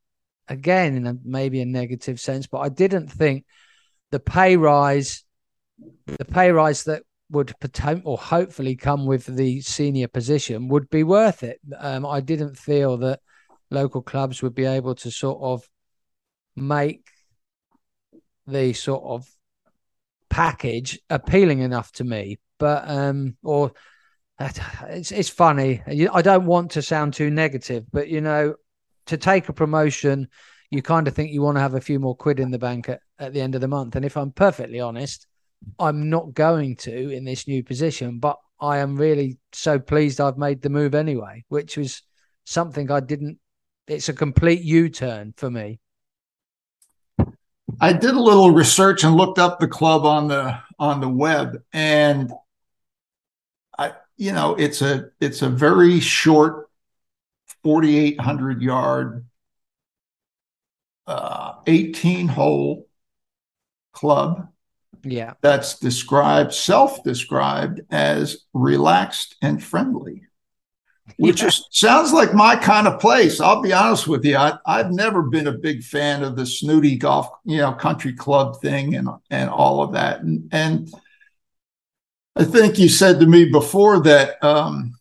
again 0.47 0.95
in 0.95 1.07
a, 1.07 1.15
maybe 1.23 1.61
a 1.61 1.65
negative 1.65 2.19
sense, 2.19 2.47
but 2.47 2.59
I 2.59 2.69
didn't 2.69 3.07
think 3.07 3.45
the 4.11 4.19
pay 4.19 4.57
rise, 4.57 5.23
the 6.05 6.25
pay 6.25 6.51
rise 6.51 6.83
that 6.85 7.03
would 7.29 7.53
potentially 7.59 8.03
or 8.05 8.17
hopefully 8.17 8.75
come 8.75 9.05
with 9.05 9.25
the 9.25 9.59
senior 9.61 10.07
position 10.07 10.69
would 10.69 10.89
be 10.89 11.03
worth 11.03 11.43
it. 11.43 11.59
Um, 11.77 12.05
I 12.05 12.21
didn't 12.21 12.57
feel 12.57 12.97
that 12.97 13.19
local 13.69 14.01
clubs 14.01 14.41
would 14.41 14.55
be 14.55 14.65
able 14.65 14.95
to 14.95 15.11
sort 15.11 15.41
of 15.41 15.67
make 16.55 17.05
the 18.45 18.71
sort 18.73 19.03
of 19.03 19.29
package 20.29 20.99
appealing 21.09 21.59
enough 21.59 21.91
to 21.93 22.03
me. 22.05 22.37
But 22.59 22.89
um, 22.89 23.35
or 23.43 23.73
it's 24.39 25.11
it's 25.11 25.29
funny. 25.29 25.81
I 25.87 26.21
don't 26.21 26.45
want 26.45 26.71
to 26.71 26.81
sound 26.81 27.13
too 27.13 27.29
negative, 27.29 27.85
but 27.91 28.07
you 28.07 28.21
know, 28.21 28.55
to 29.07 29.17
take 29.17 29.49
a 29.49 29.53
promotion, 29.53 30.27
you 30.69 30.81
kind 30.81 31.07
of 31.07 31.15
think 31.15 31.31
you 31.31 31.41
want 31.41 31.57
to 31.57 31.61
have 31.61 31.75
a 31.75 31.81
few 31.81 31.99
more 31.99 32.15
quid 32.15 32.39
in 32.39 32.51
the 32.51 32.59
bank 32.59 32.89
at, 32.89 33.01
at 33.19 33.33
the 33.33 33.41
end 33.41 33.55
of 33.55 33.61
the 33.61 33.67
month. 33.67 33.95
And 33.95 34.05
if 34.05 34.17
I'm 34.17 34.31
perfectly 34.31 34.79
honest, 34.79 35.25
I'm 35.79 36.09
not 36.09 36.33
going 36.33 36.75
to 36.77 37.09
in 37.09 37.25
this 37.25 37.47
new 37.47 37.63
position, 37.63 38.19
but 38.19 38.37
I 38.59 38.77
am 38.77 38.95
really 38.95 39.37
so 39.53 39.79
pleased 39.79 40.21
I've 40.21 40.37
made 40.37 40.61
the 40.61 40.69
move 40.69 40.93
anyway, 40.93 41.45
which 41.47 41.77
was 41.77 42.03
something 42.45 42.91
I 42.91 42.99
didn't 42.99 43.39
it's 43.87 44.09
a 44.09 44.13
complete 44.13 44.61
U-turn 44.61 45.33
for 45.37 45.49
me. 45.49 45.79
I 47.79 47.93
did 47.93 48.11
a 48.11 48.19
little 48.19 48.51
research 48.51 49.03
and 49.03 49.15
looked 49.15 49.39
up 49.39 49.59
the 49.59 49.67
club 49.67 50.05
on 50.05 50.27
the 50.27 50.57
on 50.79 51.01
the 51.01 51.09
web, 51.09 51.61
and 51.73 52.31
I, 53.77 53.93
you 54.17 54.31
know, 54.31 54.55
it's 54.55 54.81
a 54.81 55.09
it's 55.19 55.41
a 55.41 55.49
very 55.49 55.99
short, 55.99 56.69
forty 57.63 57.97
eight 57.97 58.19
hundred 58.19 58.61
yard, 58.61 59.25
uh, 61.05 61.53
eighteen 61.67 62.27
hole 62.27 62.87
club. 63.93 64.49
Yeah, 65.03 65.33
that's 65.41 65.79
described 65.79 66.53
self 66.53 67.03
described 67.03 67.81
as 67.91 68.45
relaxed 68.53 69.35
and 69.41 69.63
friendly 69.63 70.27
which 71.17 71.41
yeah. 71.41 71.47
is, 71.47 71.67
sounds 71.71 72.11
like 72.11 72.33
my 72.33 72.55
kind 72.55 72.87
of 72.87 72.99
place. 72.99 73.39
I'll 73.39 73.61
be 73.61 73.73
honest 73.73 74.07
with 74.07 74.25
you. 74.25 74.35
I, 74.35 74.57
I've 74.65 74.91
never 74.91 75.23
been 75.23 75.47
a 75.47 75.53
big 75.53 75.83
fan 75.83 76.23
of 76.23 76.35
the 76.35 76.45
snooty 76.45 76.97
golf, 76.97 77.29
you 77.45 77.57
know, 77.57 77.73
country 77.73 78.13
club 78.13 78.59
thing 78.61 78.95
and 78.95 79.07
and 79.29 79.49
all 79.49 79.81
of 79.81 79.93
that. 79.93 80.21
And 80.21 80.49
and 80.51 80.93
I 82.37 82.43
think 82.43 82.77
you 82.77 82.87
said 82.87 83.19
to 83.19 83.25
me 83.25 83.45
before 83.45 83.99
that 84.01 84.43
um, 84.43 84.97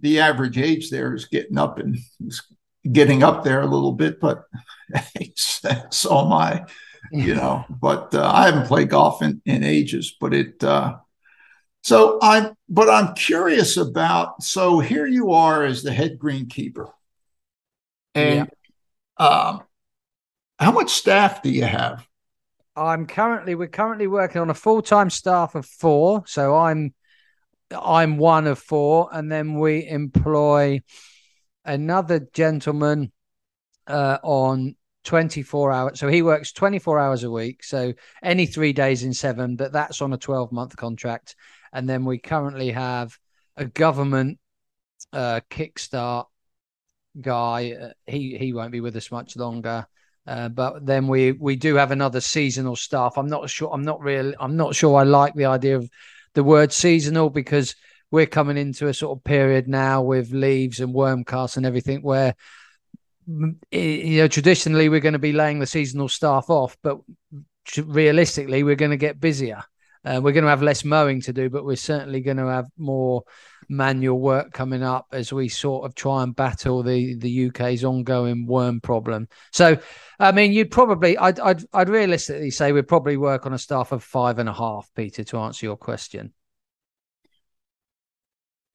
the 0.00 0.20
average 0.20 0.58
age 0.58 0.90
there 0.90 1.14
is 1.14 1.26
getting 1.26 1.58
up 1.58 1.78
and 1.78 1.96
getting 2.90 3.22
up 3.22 3.44
there 3.44 3.60
a 3.60 3.66
little 3.66 3.92
bit, 3.92 4.20
but 4.20 4.44
so 5.34 6.26
am 6.26 6.32
I, 6.32 6.64
you 7.12 7.34
know. 7.34 7.64
But 7.70 8.14
uh, 8.14 8.28
I 8.28 8.46
haven't 8.46 8.66
played 8.66 8.90
golf 8.90 9.22
in, 9.22 9.40
in 9.46 9.62
ages, 9.62 10.14
but 10.20 10.34
it. 10.34 10.62
Uh, 10.62 10.96
so 11.82 12.18
I'm, 12.20 12.56
but 12.68 12.90
I'm 12.90 13.14
curious 13.14 13.76
about. 13.76 14.42
So 14.42 14.80
here 14.80 15.06
you 15.06 15.32
are 15.32 15.64
as 15.64 15.84
the 15.84 15.92
head 15.92 16.18
greenkeeper, 16.18 16.90
and 18.14 18.50
yeah. 19.20 19.24
um, 19.24 19.62
how 20.58 20.72
much 20.72 20.90
staff 20.90 21.42
do 21.42 21.50
you 21.50 21.64
have? 21.64 22.06
I'm 22.76 23.06
currently 23.06 23.54
we're 23.54 23.68
currently 23.68 24.06
working 24.06 24.40
on 24.40 24.50
a 24.50 24.54
full 24.54 24.82
time 24.82 25.10
staff 25.10 25.54
of 25.54 25.64
four. 25.64 26.24
So 26.26 26.56
I'm 26.56 26.94
I'm 27.70 28.18
one 28.18 28.46
of 28.46 28.58
four, 28.58 29.08
and 29.12 29.32
then 29.32 29.58
we 29.58 29.86
employ 29.86 30.80
another 31.64 32.20
gentleman 32.32 33.12
uh, 33.86 34.18
on 34.22 34.76
24 35.04 35.72
hours. 35.72 35.98
So 35.98 36.08
he 36.08 36.22
works 36.22 36.52
24 36.52 36.98
hours 36.98 37.24
a 37.24 37.30
week. 37.30 37.64
So 37.64 37.94
any 38.22 38.46
three 38.46 38.72
days 38.72 39.02
in 39.02 39.14
seven, 39.14 39.56
but 39.56 39.72
that's 39.72 40.02
on 40.02 40.12
a 40.12 40.18
12 40.18 40.52
month 40.52 40.76
contract. 40.76 41.34
And 41.72 41.88
then 41.88 42.04
we 42.04 42.18
currently 42.18 42.70
have 42.72 43.18
a 43.56 43.64
government 43.64 44.38
uh, 45.12 45.40
kickstart 45.50 46.26
guy. 47.20 47.72
Uh, 47.72 47.92
he 48.06 48.36
he 48.36 48.52
won't 48.52 48.72
be 48.72 48.80
with 48.80 48.96
us 48.96 49.10
much 49.10 49.36
longer. 49.36 49.86
Uh, 50.26 50.48
but 50.48 50.84
then 50.84 51.06
we 51.06 51.32
we 51.32 51.56
do 51.56 51.76
have 51.76 51.92
another 51.92 52.20
seasonal 52.20 52.76
staff. 52.76 53.16
I'm 53.16 53.28
not 53.28 53.48
sure. 53.48 53.70
I'm 53.72 53.82
not 53.82 54.00
real. 54.00 54.34
I'm 54.40 54.56
not 54.56 54.74
sure. 54.74 54.96
I 54.98 55.04
like 55.04 55.34
the 55.34 55.44
idea 55.46 55.76
of 55.76 55.88
the 56.34 56.42
word 56.42 56.72
seasonal 56.72 57.30
because 57.30 57.76
we're 58.10 58.26
coming 58.26 58.56
into 58.56 58.88
a 58.88 58.94
sort 58.94 59.16
of 59.16 59.24
period 59.24 59.68
now 59.68 60.02
with 60.02 60.32
leaves 60.32 60.80
and 60.80 60.92
worm 60.92 61.24
casts 61.24 61.56
and 61.56 61.66
everything 61.66 62.02
where 62.02 62.34
you 63.26 64.18
know, 64.18 64.28
traditionally 64.28 64.88
we're 64.88 65.00
going 65.00 65.12
to 65.12 65.18
be 65.18 65.32
laying 65.32 65.58
the 65.58 65.66
seasonal 65.66 66.08
staff 66.08 66.48
off, 66.48 66.76
but 66.82 66.98
realistically 67.84 68.62
we're 68.62 68.76
going 68.76 68.92
to 68.92 68.96
get 68.96 69.20
busier. 69.20 69.62
Uh, 70.04 70.20
we're 70.22 70.32
going 70.32 70.44
to 70.44 70.50
have 70.50 70.62
less 70.62 70.84
mowing 70.84 71.20
to 71.20 71.32
do, 71.32 71.50
but 71.50 71.64
we're 71.64 71.74
certainly 71.74 72.20
going 72.20 72.36
to 72.36 72.46
have 72.46 72.66
more 72.78 73.24
manual 73.68 74.20
work 74.20 74.52
coming 74.52 74.82
up 74.82 75.06
as 75.12 75.32
we 75.32 75.48
sort 75.48 75.84
of 75.84 75.94
try 75.94 76.22
and 76.22 76.34
battle 76.34 76.82
the 76.82 77.14
the 77.14 77.48
UK's 77.48 77.84
ongoing 77.84 78.46
worm 78.46 78.80
problem. 78.80 79.28
So, 79.52 79.78
I 80.18 80.32
mean, 80.32 80.52
you'd 80.52 80.70
probably, 80.70 81.18
I'd, 81.18 81.40
I'd, 81.40 81.62
I'd 81.72 81.88
realistically 81.88 82.50
say 82.50 82.72
we'd 82.72 82.88
probably 82.88 83.16
work 83.16 83.46
on 83.46 83.52
a 83.52 83.58
staff 83.58 83.92
of 83.92 84.02
five 84.02 84.38
and 84.38 84.48
a 84.48 84.52
half, 84.52 84.90
Peter, 84.94 85.24
to 85.24 85.38
answer 85.38 85.66
your 85.66 85.76
question. 85.76 86.32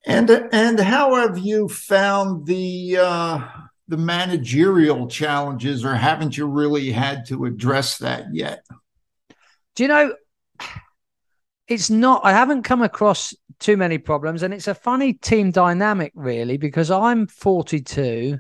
And 0.06 0.30
and 0.52 0.80
how 0.80 1.16
have 1.16 1.38
you 1.38 1.68
found 1.68 2.48
the 2.48 2.98
uh, 3.00 3.48
the 3.88 3.98
managerial 3.98 5.08
challenges, 5.08 5.86
or 5.86 5.94
haven't 5.94 6.36
you 6.36 6.48
really 6.48 6.92
had 6.92 7.26
to 7.28 7.46
address 7.46 8.00
that 8.00 8.34
yet? 8.34 8.66
Do 9.76 9.84
you 9.84 9.90
know? 9.90 10.16
It's 11.68 11.90
not. 11.90 12.22
I 12.26 12.34
haven't 12.34 12.64
come 12.64 12.82
across 12.82 13.34
too 13.62 13.78
many 13.78 13.98
problems, 13.98 14.44
and 14.44 14.54
it's 14.54 14.68
a 14.68 14.76
funny 14.76 15.14
team 15.14 15.52
dynamic, 15.52 16.12
really, 16.16 16.58
because 16.58 16.92
I'm 16.92 17.28
42. 17.28 18.40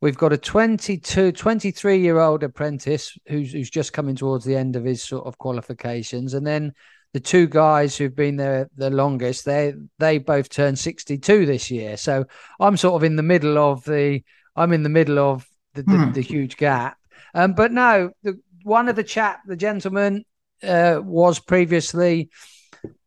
We've 0.00 0.16
got 0.16 0.32
a 0.32 0.38
22, 0.38 1.32
23 1.32 1.98
year 1.98 2.18
old 2.18 2.42
apprentice 2.42 3.18
who's 3.26 3.52
who's 3.52 3.70
just 3.70 3.92
coming 3.92 4.14
towards 4.14 4.44
the 4.44 4.56
end 4.56 4.76
of 4.76 4.84
his 4.84 5.02
sort 5.02 5.26
of 5.26 5.36
qualifications, 5.36 6.32
and 6.32 6.46
then 6.46 6.72
the 7.12 7.20
two 7.20 7.46
guys 7.46 7.96
who've 7.96 8.14
been 8.14 8.36
there 8.36 8.68
the 8.76 8.90
longest, 8.90 9.44
they 9.44 9.74
they 9.98 10.18
both 10.18 10.48
turned 10.48 10.78
62 10.78 11.46
this 11.46 11.70
year. 11.70 11.96
So 11.96 12.24
I'm 12.60 12.76
sort 12.76 12.94
of 12.94 13.04
in 13.04 13.16
the 13.16 13.22
middle 13.22 13.58
of 13.58 13.84
the 13.84 14.22
I'm 14.54 14.72
in 14.72 14.82
the 14.82 14.88
middle 14.88 15.18
of 15.18 15.46
the, 15.74 15.82
the, 15.82 15.96
hmm. 15.96 16.12
the 16.12 16.22
huge 16.22 16.56
gap. 16.56 16.96
Um, 17.34 17.52
but 17.52 17.72
no, 17.72 18.10
the, 18.22 18.40
one 18.62 18.88
of 18.88 18.96
the 18.96 19.04
chap, 19.04 19.40
the 19.46 19.56
gentleman, 19.56 20.24
uh, 20.62 21.00
was 21.02 21.38
previously 21.38 22.30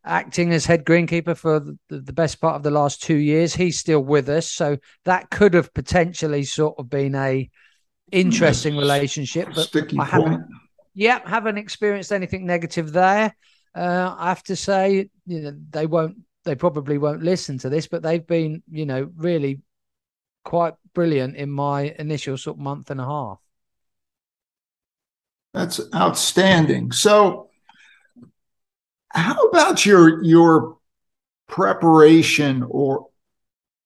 acting 0.09 0.51
as 0.51 0.65
head 0.65 0.83
greenkeeper 0.83 1.37
for 1.37 1.59
the, 1.59 1.77
the, 1.89 2.13
best 2.13 2.41
part 2.41 2.55
of 2.55 2.63
the 2.63 2.71
last 2.71 3.01
two 3.01 3.15
years. 3.15 3.53
He's 3.53 3.77
still 3.77 4.01
with 4.01 4.27
us, 4.27 4.49
so 4.49 4.77
that 5.05 5.29
could 5.29 5.53
have 5.53 5.73
potentially 5.73 6.43
sort 6.43 6.75
of 6.79 6.89
been 6.89 7.15
a 7.15 7.49
interesting 8.11 8.75
relationship. 8.75 9.49
But 9.53 9.67
Sticky 9.67 9.97
I 9.99 10.05
haven't, 10.05 10.45
yeah, 10.93 11.19
haven't 11.27 11.57
experienced 11.57 12.11
anything 12.11 12.45
negative 12.45 12.91
there. 12.91 13.35
Uh, 13.75 14.15
I 14.17 14.29
have 14.29 14.43
to 14.43 14.55
say, 14.55 15.09
you 15.27 15.41
know, 15.41 15.53
they 15.69 15.85
won't, 15.85 16.17
they 16.43 16.55
probably 16.55 16.97
won't 16.97 17.21
listen 17.21 17.59
to 17.59 17.69
this, 17.69 17.87
but 17.87 18.01
they've 18.01 18.25
been, 18.25 18.63
you 18.69 18.85
know, 18.85 19.09
really 19.15 19.61
quite 20.43 20.73
brilliant 20.95 21.35
in 21.35 21.49
my 21.51 21.95
initial 21.99 22.35
sort 22.35 22.57
of 22.57 22.61
month 22.61 22.89
and 22.89 22.99
a 22.99 23.05
half. 23.05 23.39
That's 25.53 25.79
outstanding. 25.93 26.91
So, 26.91 27.48
how 29.11 29.41
about 29.45 29.85
your 29.85 30.23
your 30.23 30.77
preparation 31.47 32.63
or 32.67 33.07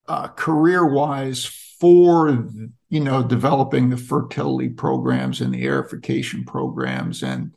uh, 0.07 0.27
career 0.29 0.85
wise 0.85 1.45
for 1.79 2.47
you 2.89 2.99
know 2.99 3.23
developing 3.23 3.89
the 3.89 3.97
fertility 3.97 4.69
programs 4.69 5.41
and 5.41 5.53
the 5.53 5.65
aerification 5.65 6.45
programs 6.45 7.23
and 7.23 7.55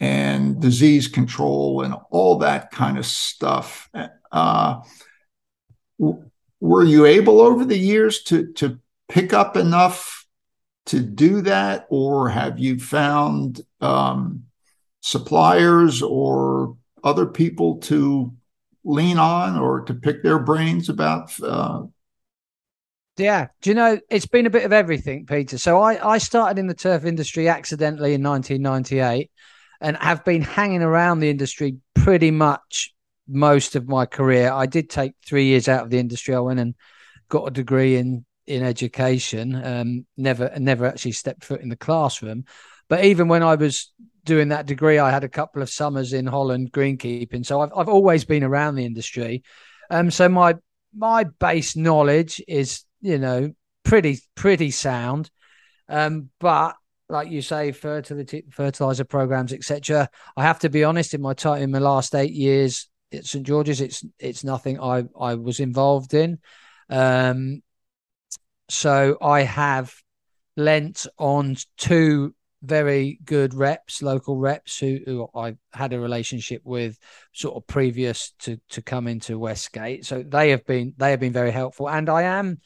and 0.00 0.60
disease 0.60 1.08
control 1.08 1.82
and 1.82 1.94
all 2.10 2.38
that 2.38 2.70
kind 2.70 2.98
of 2.98 3.06
stuff. 3.06 3.88
Uh, 4.32 4.80
were 6.60 6.84
you 6.84 7.06
able 7.06 7.40
over 7.40 7.64
the 7.64 7.78
years 7.78 8.22
to 8.22 8.52
to 8.54 8.78
pick 9.08 9.32
up 9.32 9.56
enough 9.56 10.26
to 10.86 11.00
do 11.00 11.42
that, 11.42 11.86
or 11.88 12.28
have 12.28 12.58
you 12.58 12.78
found 12.78 13.60
um, 13.80 14.44
suppliers 15.00 16.02
or 16.02 16.76
other 17.04 17.26
people 17.26 17.76
to 17.78 18.34
lean 18.82 19.18
on 19.18 19.56
or 19.56 19.82
to 19.82 19.94
pick 19.94 20.22
their 20.22 20.38
brains 20.38 20.88
about? 20.88 21.40
Uh, 21.40 21.84
yeah, 23.16 23.48
do 23.62 23.70
you 23.70 23.74
know 23.74 24.00
it's 24.10 24.26
been 24.26 24.46
a 24.46 24.50
bit 24.50 24.64
of 24.64 24.72
everything, 24.72 25.26
Peter. 25.26 25.56
So 25.58 25.80
I 25.80 26.14
I 26.14 26.18
started 26.18 26.58
in 26.58 26.66
the 26.66 26.74
turf 26.74 27.04
industry 27.04 27.48
accidentally 27.48 28.14
in 28.14 28.22
1998 28.22 29.30
and 29.80 29.96
have 29.98 30.24
been 30.24 30.42
hanging 30.42 30.82
around 30.82 31.20
the 31.20 31.30
industry 31.30 31.76
pretty 31.94 32.30
much 32.30 32.92
most 33.28 33.76
of 33.76 33.88
my 33.88 34.06
career. 34.06 34.50
I 34.50 34.66
did 34.66 34.90
take 34.90 35.14
three 35.24 35.46
years 35.46 35.68
out 35.68 35.84
of 35.84 35.90
the 35.90 35.98
industry. 35.98 36.34
I 36.34 36.40
went 36.40 36.60
and 36.60 36.74
got 37.28 37.46
a 37.46 37.50
degree 37.52 37.96
in 37.96 38.24
in 38.46 38.62
education. 38.62 39.54
Um, 39.54 40.06
never 40.16 40.50
never 40.58 40.86
actually 40.86 41.12
stepped 41.12 41.44
foot 41.44 41.60
in 41.60 41.68
the 41.68 41.76
classroom, 41.76 42.44
but 42.88 43.04
even 43.04 43.28
when 43.28 43.42
I 43.42 43.54
was 43.54 43.92
doing 44.24 44.48
that 44.48 44.66
degree, 44.66 44.98
I 44.98 45.10
had 45.10 45.24
a 45.24 45.28
couple 45.28 45.62
of 45.62 45.70
summers 45.70 46.12
in 46.12 46.26
Holland 46.26 46.72
greenkeeping. 46.72 47.44
So 47.44 47.60
I've 47.60 47.72
I've 47.76 47.88
always 47.88 48.24
been 48.24 48.44
around 48.44 48.74
the 48.74 48.84
industry. 48.84 49.42
Um, 49.90 50.10
so 50.10 50.28
my 50.28 50.54
my 50.96 51.24
base 51.24 51.76
knowledge 51.76 52.42
is 52.48 52.84
you 53.00 53.18
know 53.18 53.52
pretty 53.84 54.20
pretty 54.34 54.70
sound. 54.70 55.30
Um, 55.88 56.30
but 56.40 56.76
like 57.08 57.30
you 57.30 57.42
say, 57.42 57.72
fertility, 57.72 58.44
fertilizer 58.50 59.04
programs, 59.04 59.52
etc. 59.52 60.08
I 60.36 60.42
have 60.42 60.60
to 60.60 60.70
be 60.70 60.84
honest. 60.84 61.14
In 61.14 61.20
my 61.20 61.34
time, 61.34 61.62
in 61.62 61.70
my 61.70 61.78
last 61.78 62.14
eight 62.14 62.32
years 62.32 62.88
at 63.12 63.26
St 63.26 63.46
George's, 63.46 63.80
it's 63.80 64.04
it's 64.18 64.44
nothing 64.44 64.80
I 64.80 65.04
I 65.18 65.34
was 65.34 65.60
involved 65.60 66.14
in. 66.14 66.38
Um, 66.88 67.62
so 68.68 69.18
I 69.20 69.42
have 69.42 69.94
lent 70.56 71.06
on 71.18 71.56
two 71.76 72.34
very 72.64 73.18
good 73.24 73.54
reps, 73.54 74.02
local 74.02 74.36
reps 74.36 74.78
who, 74.78 75.00
who 75.04 75.28
I 75.34 75.56
had 75.72 75.92
a 75.92 76.00
relationship 76.00 76.62
with, 76.64 76.98
sort 77.32 77.56
of 77.56 77.66
previous 77.66 78.32
to 78.40 78.58
to 78.70 78.82
come 78.82 79.06
into 79.06 79.38
Westgate. 79.38 80.04
So 80.04 80.22
they 80.22 80.50
have 80.50 80.66
been 80.66 80.94
they 80.96 81.10
have 81.10 81.20
been 81.20 81.32
very 81.32 81.50
helpful, 81.50 81.88
and 81.88 82.08
I 82.08 82.22
am 82.22 82.58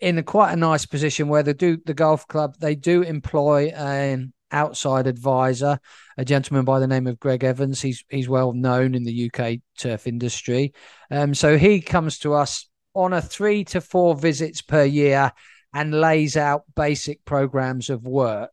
in 0.00 0.18
a 0.18 0.22
quite 0.22 0.52
a 0.52 0.56
nice 0.56 0.86
position 0.86 1.28
where 1.28 1.42
they 1.42 1.52
do 1.52 1.78
the 1.84 1.94
golf 1.94 2.26
club 2.26 2.56
they 2.58 2.74
do 2.74 3.02
employ 3.02 3.68
an 3.68 4.32
outside 4.50 5.06
advisor, 5.06 5.78
a 6.16 6.24
gentleman 6.24 6.64
by 6.64 6.78
the 6.78 6.86
name 6.86 7.06
of 7.06 7.20
Greg 7.20 7.44
Evans. 7.44 7.82
He's 7.82 8.04
he's 8.08 8.28
well 8.28 8.52
known 8.52 8.94
in 8.94 9.04
the 9.04 9.30
UK 9.30 9.60
turf 9.78 10.06
industry. 10.06 10.72
Um, 11.10 11.34
so 11.34 11.58
he 11.58 11.80
comes 11.80 12.18
to 12.20 12.34
us 12.34 12.68
on 12.94 13.12
a 13.12 13.20
three 13.20 13.64
to 13.64 13.80
four 13.80 14.14
visits 14.14 14.62
per 14.62 14.84
year 14.84 15.32
and 15.74 15.92
lays 15.92 16.36
out 16.36 16.62
basic 16.76 17.24
programs 17.24 17.90
of 17.90 18.06
work. 18.06 18.50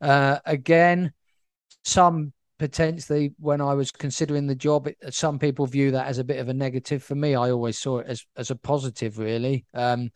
Uh, 0.00 0.38
again, 0.44 1.12
some 1.84 2.32
potentially 2.58 3.34
when 3.38 3.60
I 3.60 3.74
was 3.74 3.90
considering 3.90 4.46
the 4.46 4.54
job, 4.54 4.86
it, 4.88 4.96
some 5.10 5.38
people 5.38 5.66
view 5.66 5.92
that 5.92 6.06
as 6.06 6.18
a 6.18 6.24
bit 6.24 6.38
of 6.38 6.48
a 6.48 6.54
negative. 6.54 7.02
For 7.02 7.14
me, 7.14 7.34
I 7.34 7.50
always 7.50 7.78
saw 7.78 7.98
it 7.98 8.06
as 8.08 8.24
as 8.36 8.50
a 8.50 8.56
positive, 8.56 9.18
really. 9.18 9.66
Um, 9.74 10.10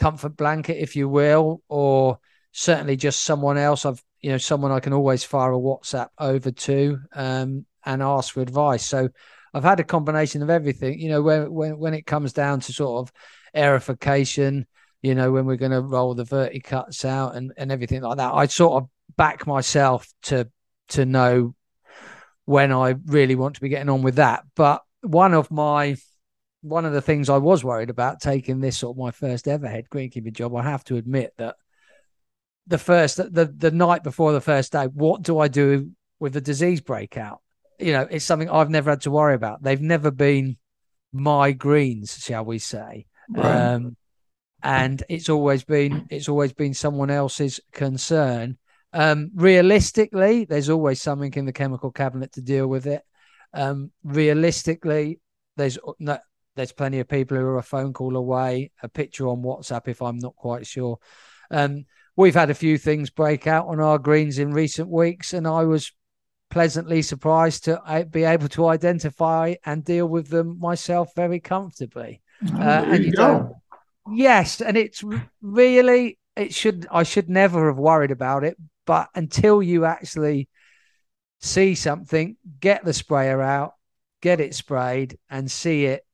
comfort 0.00 0.36
blanket, 0.36 0.82
if 0.82 0.96
you 0.96 1.08
will, 1.08 1.62
or 1.68 2.18
certainly 2.52 2.96
just 2.96 3.24
someone 3.24 3.58
else. 3.58 3.86
I've 3.86 4.02
you 4.20 4.30
know 4.30 4.38
someone 4.38 4.72
I 4.72 4.80
can 4.80 4.92
always 4.92 5.24
fire 5.24 5.52
a 5.52 5.58
WhatsApp 5.58 6.08
over 6.18 6.50
to 6.50 6.98
um, 7.14 7.66
and 7.84 8.02
ask 8.02 8.34
for 8.34 8.40
advice. 8.40 8.84
So 8.86 9.08
I've 9.52 9.64
had 9.64 9.80
a 9.80 9.84
combination 9.84 10.42
of 10.42 10.50
everything. 10.50 10.98
You 10.98 11.10
know, 11.10 11.22
when 11.22 11.52
when 11.52 11.78
when 11.78 11.94
it 11.94 12.06
comes 12.06 12.32
down 12.32 12.60
to 12.60 12.72
sort 12.72 13.02
of 13.02 13.12
aerification, 13.54 14.64
you 15.02 15.14
know, 15.14 15.30
when 15.30 15.44
we're 15.44 15.56
going 15.56 15.72
to 15.72 15.80
roll 15.80 16.14
the 16.14 16.24
verticuts 16.24 17.04
out 17.04 17.36
and 17.36 17.52
and 17.56 17.70
everything 17.70 18.02
like 18.02 18.16
that, 18.16 18.32
I 18.32 18.46
sort 18.46 18.82
of 18.82 18.88
back 19.16 19.46
myself 19.46 20.08
to 20.22 20.48
to 20.88 21.04
know 21.04 21.54
when 22.44 22.72
I 22.72 22.94
really 23.06 23.34
want 23.34 23.54
to 23.54 23.60
be 23.60 23.68
getting 23.68 23.88
on 23.88 24.02
with 24.02 24.16
that. 24.16 24.44
But 24.54 24.82
one 25.02 25.34
of 25.34 25.50
my 25.50 25.96
one 26.62 26.84
of 26.84 26.92
the 26.92 27.02
things 27.02 27.28
I 27.28 27.36
was 27.36 27.62
worried 27.62 27.90
about 27.90 28.20
taking 28.20 28.60
this 28.60 28.78
sort 28.78 28.96
of 28.96 29.02
my 29.02 29.10
first 29.10 29.46
ever 29.48 29.68
head 29.68 29.86
greenkeeper 29.90 30.32
job, 30.32 30.54
I 30.56 30.62
have 30.62 30.84
to 30.84 30.96
admit 30.96 31.34
that 31.36 31.56
the 32.66 32.78
first 32.78 33.16
the 33.16 33.52
the 33.56 33.70
night 33.70 34.02
before 34.02 34.32
the 34.32 34.40
first 34.40 34.72
day, 34.72 34.86
what 34.86 35.22
do 35.22 35.38
I 35.38 35.48
do 35.48 35.90
with 36.18 36.32
the 36.32 36.40
disease 36.40 36.80
breakout? 36.80 37.40
You 37.78 37.92
know, 37.92 38.06
it's 38.10 38.24
something 38.24 38.48
I've 38.48 38.70
never 38.70 38.90
had 38.90 39.02
to 39.02 39.10
worry 39.10 39.34
about. 39.34 39.62
They've 39.62 39.80
never 39.80 40.10
been 40.10 40.56
my 41.12 41.52
greens, 41.52 42.18
shall 42.18 42.44
we 42.44 42.58
say. 42.58 43.06
Right. 43.28 43.44
Um, 43.44 43.96
and 44.62 45.02
it's 45.10 45.28
always 45.28 45.64
been 45.64 46.06
it's 46.10 46.28
always 46.28 46.52
been 46.52 46.74
someone 46.74 47.10
else's 47.10 47.60
concern. 47.72 48.58
Um, 48.94 49.30
realistically, 49.34 50.44
there's 50.44 50.70
always 50.70 51.02
something 51.02 51.32
in 51.34 51.46
the 51.46 51.52
chemical 51.52 51.90
cabinet 51.90 52.32
to 52.32 52.40
deal 52.40 52.66
with 52.66 52.86
it. 52.86 53.02
Um, 53.52 53.90
realistically, 54.04 55.20
there's 55.56 55.78
no, 55.98 56.18
there's 56.54 56.72
plenty 56.72 57.00
of 57.00 57.08
people 57.08 57.36
who 57.36 57.44
are 57.44 57.58
a 57.58 57.62
phone 57.62 57.92
call 57.92 58.16
away, 58.16 58.70
a 58.82 58.88
picture 58.88 59.28
on 59.28 59.42
WhatsApp 59.42 59.88
if 59.88 60.00
I'm 60.00 60.18
not 60.18 60.36
quite 60.36 60.66
sure. 60.66 60.98
Um, 61.50 61.86
we've 62.16 62.34
had 62.34 62.50
a 62.50 62.54
few 62.54 62.78
things 62.78 63.10
break 63.10 63.46
out 63.46 63.66
on 63.66 63.80
our 63.80 63.98
greens 63.98 64.38
in 64.38 64.52
recent 64.52 64.88
weeks, 64.88 65.32
and 65.34 65.46
I 65.46 65.64
was 65.64 65.92
pleasantly 66.50 67.02
surprised 67.02 67.64
to 67.64 67.82
uh, 67.82 68.04
be 68.04 68.22
able 68.22 68.48
to 68.48 68.68
identify 68.68 69.54
and 69.66 69.84
deal 69.84 70.06
with 70.06 70.28
them 70.28 70.58
myself 70.60 71.10
very 71.16 71.40
comfortably. 71.40 72.22
Oh, 72.52 72.56
uh, 72.56 72.84
and 72.86 73.04
you, 73.04 73.12
go. 73.12 73.56
Yes, 74.12 74.60
and 74.60 74.76
it's 74.76 75.02
really 75.42 76.18
it 76.36 76.54
should 76.54 76.86
I 76.90 77.02
should 77.02 77.28
never 77.28 77.68
have 77.68 77.78
worried 77.78 78.10
about 78.10 78.44
it. 78.44 78.56
But 78.86 79.08
until 79.14 79.62
you 79.62 79.84
actually 79.84 80.48
see 81.40 81.74
something, 81.74 82.36
get 82.60 82.84
the 82.84 82.92
sprayer 82.92 83.40
out, 83.40 83.74
get 84.20 84.40
it 84.40 84.54
sprayed, 84.54 85.18
and 85.30 85.50
see 85.50 85.86
it 85.86 86.04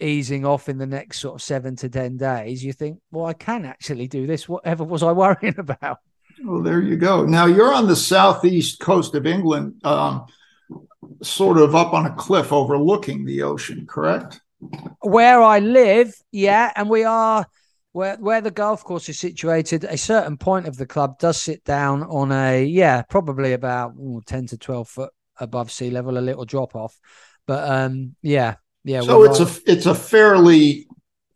easing 0.00 0.44
off 0.44 0.68
in 0.68 0.78
the 0.78 0.86
next 0.86 1.20
sort 1.20 1.36
of 1.36 1.42
seven 1.42 1.76
to 1.76 1.88
ten 1.88 2.16
days, 2.16 2.64
you 2.64 2.72
think, 2.72 3.00
well, 3.10 3.26
I 3.26 3.32
can 3.32 3.64
actually 3.64 4.08
do 4.08 4.26
this. 4.26 4.48
Whatever 4.48 4.84
was 4.84 5.02
I 5.02 5.12
worrying 5.12 5.58
about? 5.58 5.98
Well, 6.44 6.62
there 6.62 6.80
you 6.80 6.96
go. 6.96 7.24
Now 7.24 7.46
you're 7.46 7.72
on 7.72 7.86
the 7.86 7.96
southeast 7.96 8.80
coast 8.80 9.14
of 9.14 9.26
England, 9.26 9.80
um, 9.84 10.26
sort 11.22 11.56
of 11.58 11.74
up 11.74 11.94
on 11.94 12.06
a 12.06 12.14
cliff 12.14 12.52
overlooking 12.52 13.24
the 13.24 13.42
ocean, 13.42 13.86
correct? 13.86 14.40
Where 15.00 15.42
I 15.42 15.60
live, 15.60 16.14
yeah, 16.32 16.72
and 16.76 16.90
we 16.90 17.04
are 17.04 17.46
where 17.96 18.16
where 18.16 18.42
the 18.42 18.50
golf 18.50 18.84
course 18.84 19.08
is 19.08 19.18
situated. 19.18 19.84
A 19.84 19.96
certain 19.96 20.36
point 20.36 20.68
of 20.68 20.76
the 20.76 20.84
club 20.84 21.18
does 21.18 21.40
sit 21.40 21.64
down 21.64 22.02
on 22.02 22.30
a 22.30 22.62
yeah, 22.62 23.00
probably 23.00 23.54
about 23.54 23.94
ooh, 23.98 24.20
ten 24.26 24.46
to 24.48 24.58
twelve 24.58 24.86
foot 24.86 25.10
above 25.40 25.72
sea 25.72 25.88
level, 25.88 26.18
a 26.18 26.20
little 26.20 26.44
drop 26.44 26.76
off. 26.76 26.94
But 27.46 27.66
um, 27.66 28.14
yeah, 28.20 28.56
yeah. 28.84 29.00
So 29.00 29.24
it's 29.24 29.40
a 29.40 29.70
it's 29.70 29.86
a 29.86 29.94
fairly 29.94 30.86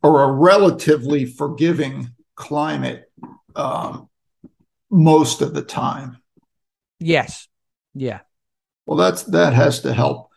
or 0.02 0.22
a 0.22 0.32
relatively 0.32 1.24
forgiving 1.24 2.10
climate 2.34 3.10
um, 3.56 4.10
most 4.90 5.40
of 5.40 5.54
the 5.54 5.62
time. 5.62 6.18
Yes. 6.98 7.48
Yeah. 7.94 8.20
Well, 8.84 8.98
that's 8.98 9.22
that 9.24 9.54
has 9.54 9.80
to 9.80 9.94
help. 9.94 10.28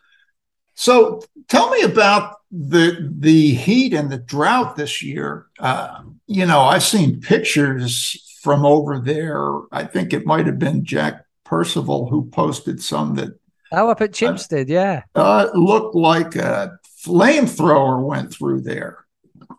So 0.74 1.20
tell 1.48 1.68
me 1.68 1.82
about 1.82 2.36
the 2.56 3.12
the 3.18 3.54
heat 3.54 3.92
and 3.92 4.10
the 4.10 4.18
drought 4.18 4.76
this 4.76 5.02
year. 5.02 5.46
Uh, 5.58 6.02
you 6.26 6.46
know, 6.46 6.60
I've 6.60 6.84
seen 6.84 7.20
pictures 7.20 8.38
from 8.42 8.64
over 8.64 8.98
there. 8.98 9.42
I 9.72 9.84
think 9.84 10.12
it 10.12 10.24
might 10.24 10.46
have 10.46 10.58
been 10.58 10.84
Jack 10.84 11.24
Percival 11.44 12.08
who 12.08 12.30
posted 12.30 12.80
some 12.82 13.16
that. 13.16 13.38
Oh, 13.72 13.88
up 13.88 14.00
at 14.00 14.12
Chimpstead, 14.12 14.70
uh, 14.70 14.72
yeah. 14.72 15.02
Uh, 15.16 15.48
looked 15.54 15.96
like 15.96 16.36
a 16.36 16.78
flamethrower 17.04 18.00
went 18.06 18.32
through 18.32 18.60
there, 18.60 19.04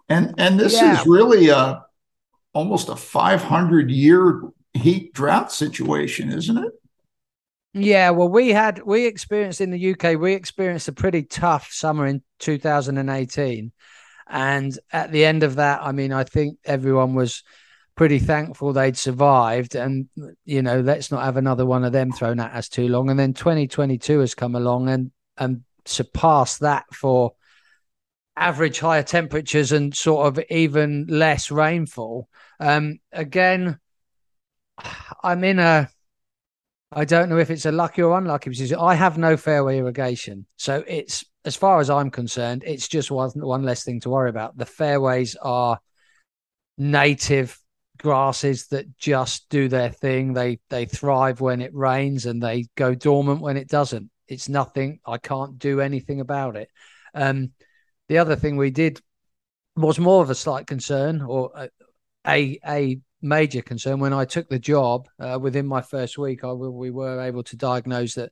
and 0.07 0.33
and 0.37 0.57
this 0.57 0.73
yeah. 0.73 0.99
is 0.99 1.05
really 1.05 1.49
a 1.49 1.83
almost 2.53 2.87
a 2.87 2.95
500 2.95 3.91
year 3.91 4.41
heat 4.73 5.13
drought 5.13 5.51
situation, 5.51 6.31
isn't 6.31 6.57
it? 6.57 6.71
Yeah, 7.77 8.11
well, 8.11 8.29
we 8.29 8.49
had 8.51 8.83
we 8.83 9.05
experienced 9.05 9.59
in 9.59 9.69
the 9.69 9.91
UK, 9.91 10.17
we 10.17 10.33
experienced 10.33 10.87
a 10.87 10.93
pretty 10.93 11.23
tough 11.23 11.73
summer 11.73 12.07
in 12.07 12.23
2018, 12.39 13.73
and 14.27 14.79
at 14.93 15.11
the 15.11 15.25
end 15.25 15.43
of 15.43 15.55
that, 15.55 15.81
I 15.83 15.91
mean, 15.91 16.13
I 16.13 16.23
think 16.23 16.57
everyone 16.63 17.15
was 17.15 17.43
pretty 17.97 18.19
thankful 18.19 18.71
they'd 18.71 18.95
survived, 18.95 19.75
and 19.75 20.07
you 20.45 20.61
know, 20.61 20.79
let's 20.79 21.11
not 21.11 21.25
have 21.25 21.35
another 21.35 21.65
one 21.65 21.83
of 21.83 21.91
them 21.91 22.13
thrown 22.13 22.39
at 22.39 22.53
us 22.53 22.69
too 22.69 22.87
long. 22.87 23.09
And 23.09 23.19
then 23.19 23.33
2022 23.33 24.19
has 24.19 24.35
come 24.35 24.55
along 24.55 24.87
and 24.87 25.11
and 25.37 25.65
surpassed 25.83 26.61
that 26.61 26.85
for 26.93 27.33
average 28.37 28.79
higher 28.79 29.03
temperatures 29.03 29.73
and 29.73 29.93
sort 29.93 30.27
of 30.27 30.41
even 30.49 31.07
less 31.09 31.51
rainfall. 31.51 32.29
Um, 32.57 32.99
again, 33.11 33.79
I'm 35.21 35.43
in 35.43 35.59
a 35.59 35.89
I 36.91 37.05
don't 37.05 37.29
know 37.29 37.37
if 37.37 37.49
it's 37.49 37.65
a 37.65 37.71
lucky 37.71 38.01
or 38.01 38.17
unlucky 38.17 38.49
position. 38.49 38.77
I 38.79 38.95
have 38.95 39.17
no 39.17 39.37
fairway 39.37 39.79
irrigation, 39.79 40.45
so 40.55 40.83
it's 40.87 41.25
as 41.45 41.55
far 41.55 41.79
as 41.79 41.89
I'm 41.89 42.09
concerned, 42.09 42.63
it's 42.65 42.87
just 42.87 43.11
one 43.11 43.31
one 43.35 43.63
less 43.63 43.83
thing 43.83 43.99
to 44.01 44.09
worry 44.09 44.29
about. 44.29 44.57
The 44.57 44.65
fairways 44.65 45.35
are 45.35 45.79
native 46.77 47.57
grasses 47.97 48.67
that 48.67 48.97
just 48.97 49.47
do 49.49 49.67
their 49.67 49.91
thing. 49.91 50.33
They 50.33 50.59
they 50.69 50.85
thrive 50.85 51.41
when 51.41 51.61
it 51.61 51.73
rains 51.73 52.25
and 52.25 52.41
they 52.41 52.67
go 52.75 52.95
dormant 52.95 53.41
when 53.41 53.57
it 53.57 53.67
doesn't. 53.67 54.09
It's 54.27 54.49
nothing. 54.49 54.99
I 55.05 55.19
can't 55.19 55.59
do 55.59 55.81
anything 55.81 56.19
about 56.19 56.55
it. 56.55 56.69
Um, 57.13 57.51
the 58.09 58.17
other 58.17 58.35
thing 58.35 58.57
we 58.57 58.71
did 58.71 58.99
was 59.75 59.99
more 59.99 60.23
of 60.23 60.29
a 60.29 60.35
slight 60.35 60.65
concern 60.67 61.21
or 61.21 61.51
a 61.55 61.69
a, 62.27 62.59
a 62.65 62.99
major 63.25 63.61
concern 63.61 63.99
when 63.99 64.13
I 64.13 64.25
took 64.25 64.47
the 64.49 64.59
job. 64.59 65.07
Uh, 65.19 65.37
within 65.41 65.65
my 65.65 65.81
first 65.81 66.17
week, 66.17 66.43
I 66.43 66.53
we 66.53 66.91
were 66.91 67.21
able 67.21 67.43
to 67.43 67.57
diagnose 67.57 68.15
that 68.15 68.31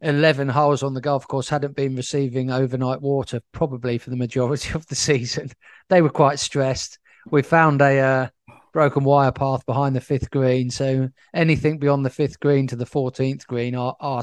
11 0.00 0.48
holes 0.48 0.82
on 0.82 0.94
the 0.94 1.00
golf 1.00 1.28
course 1.28 1.48
hadn't 1.48 1.76
been 1.76 1.94
receiving 1.94 2.50
overnight 2.50 3.02
water 3.02 3.40
probably 3.52 3.98
for 3.98 4.10
the 4.10 4.16
majority 4.16 4.72
of 4.74 4.86
the 4.86 4.94
season. 4.94 5.50
They 5.88 6.00
were 6.00 6.10
quite 6.10 6.38
stressed. 6.38 6.98
We 7.30 7.42
found 7.42 7.82
a 7.82 7.98
uh, 8.00 8.28
broken 8.72 9.04
wire 9.04 9.32
path 9.32 9.66
behind 9.66 9.94
the 9.94 10.00
fifth 10.00 10.30
green, 10.30 10.70
so 10.70 11.10
anything 11.34 11.78
beyond 11.78 12.06
the 12.06 12.10
fifth 12.10 12.40
green 12.40 12.66
to 12.68 12.76
the 12.76 12.86
14th 12.86 13.46
green, 13.46 13.74
our 13.74 14.22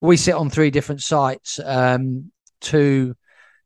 we 0.00 0.16
sit 0.16 0.34
on 0.34 0.48
three 0.48 0.70
different 0.70 1.02
sites. 1.02 1.58
Um, 1.62 2.30
to 2.60 3.14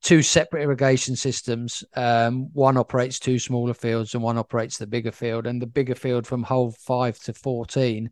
two 0.04 0.20
separate 0.22 0.62
irrigation 0.62 1.16
systems. 1.16 1.82
Um, 1.96 2.50
one 2.52 2.76
operates 2.76 3.18
two 3.18 3.38
smaller 3.38 3.72
fields 3.72 4.14
and 4.14 4.22
one 4.22 4.36
operates 4.36 4.76
the 4.76 4.86
bigger 4.86 5.10
field. 5.10 5.46
And 5.46 5.60
the 5.60 5.66
bigger 5.66 5.94
field 5.94 6.26
from 6.26 6.42
hole 6.42 6.72
five 6.78 7.18
to 7.20 7.32
14, 7.32 8.10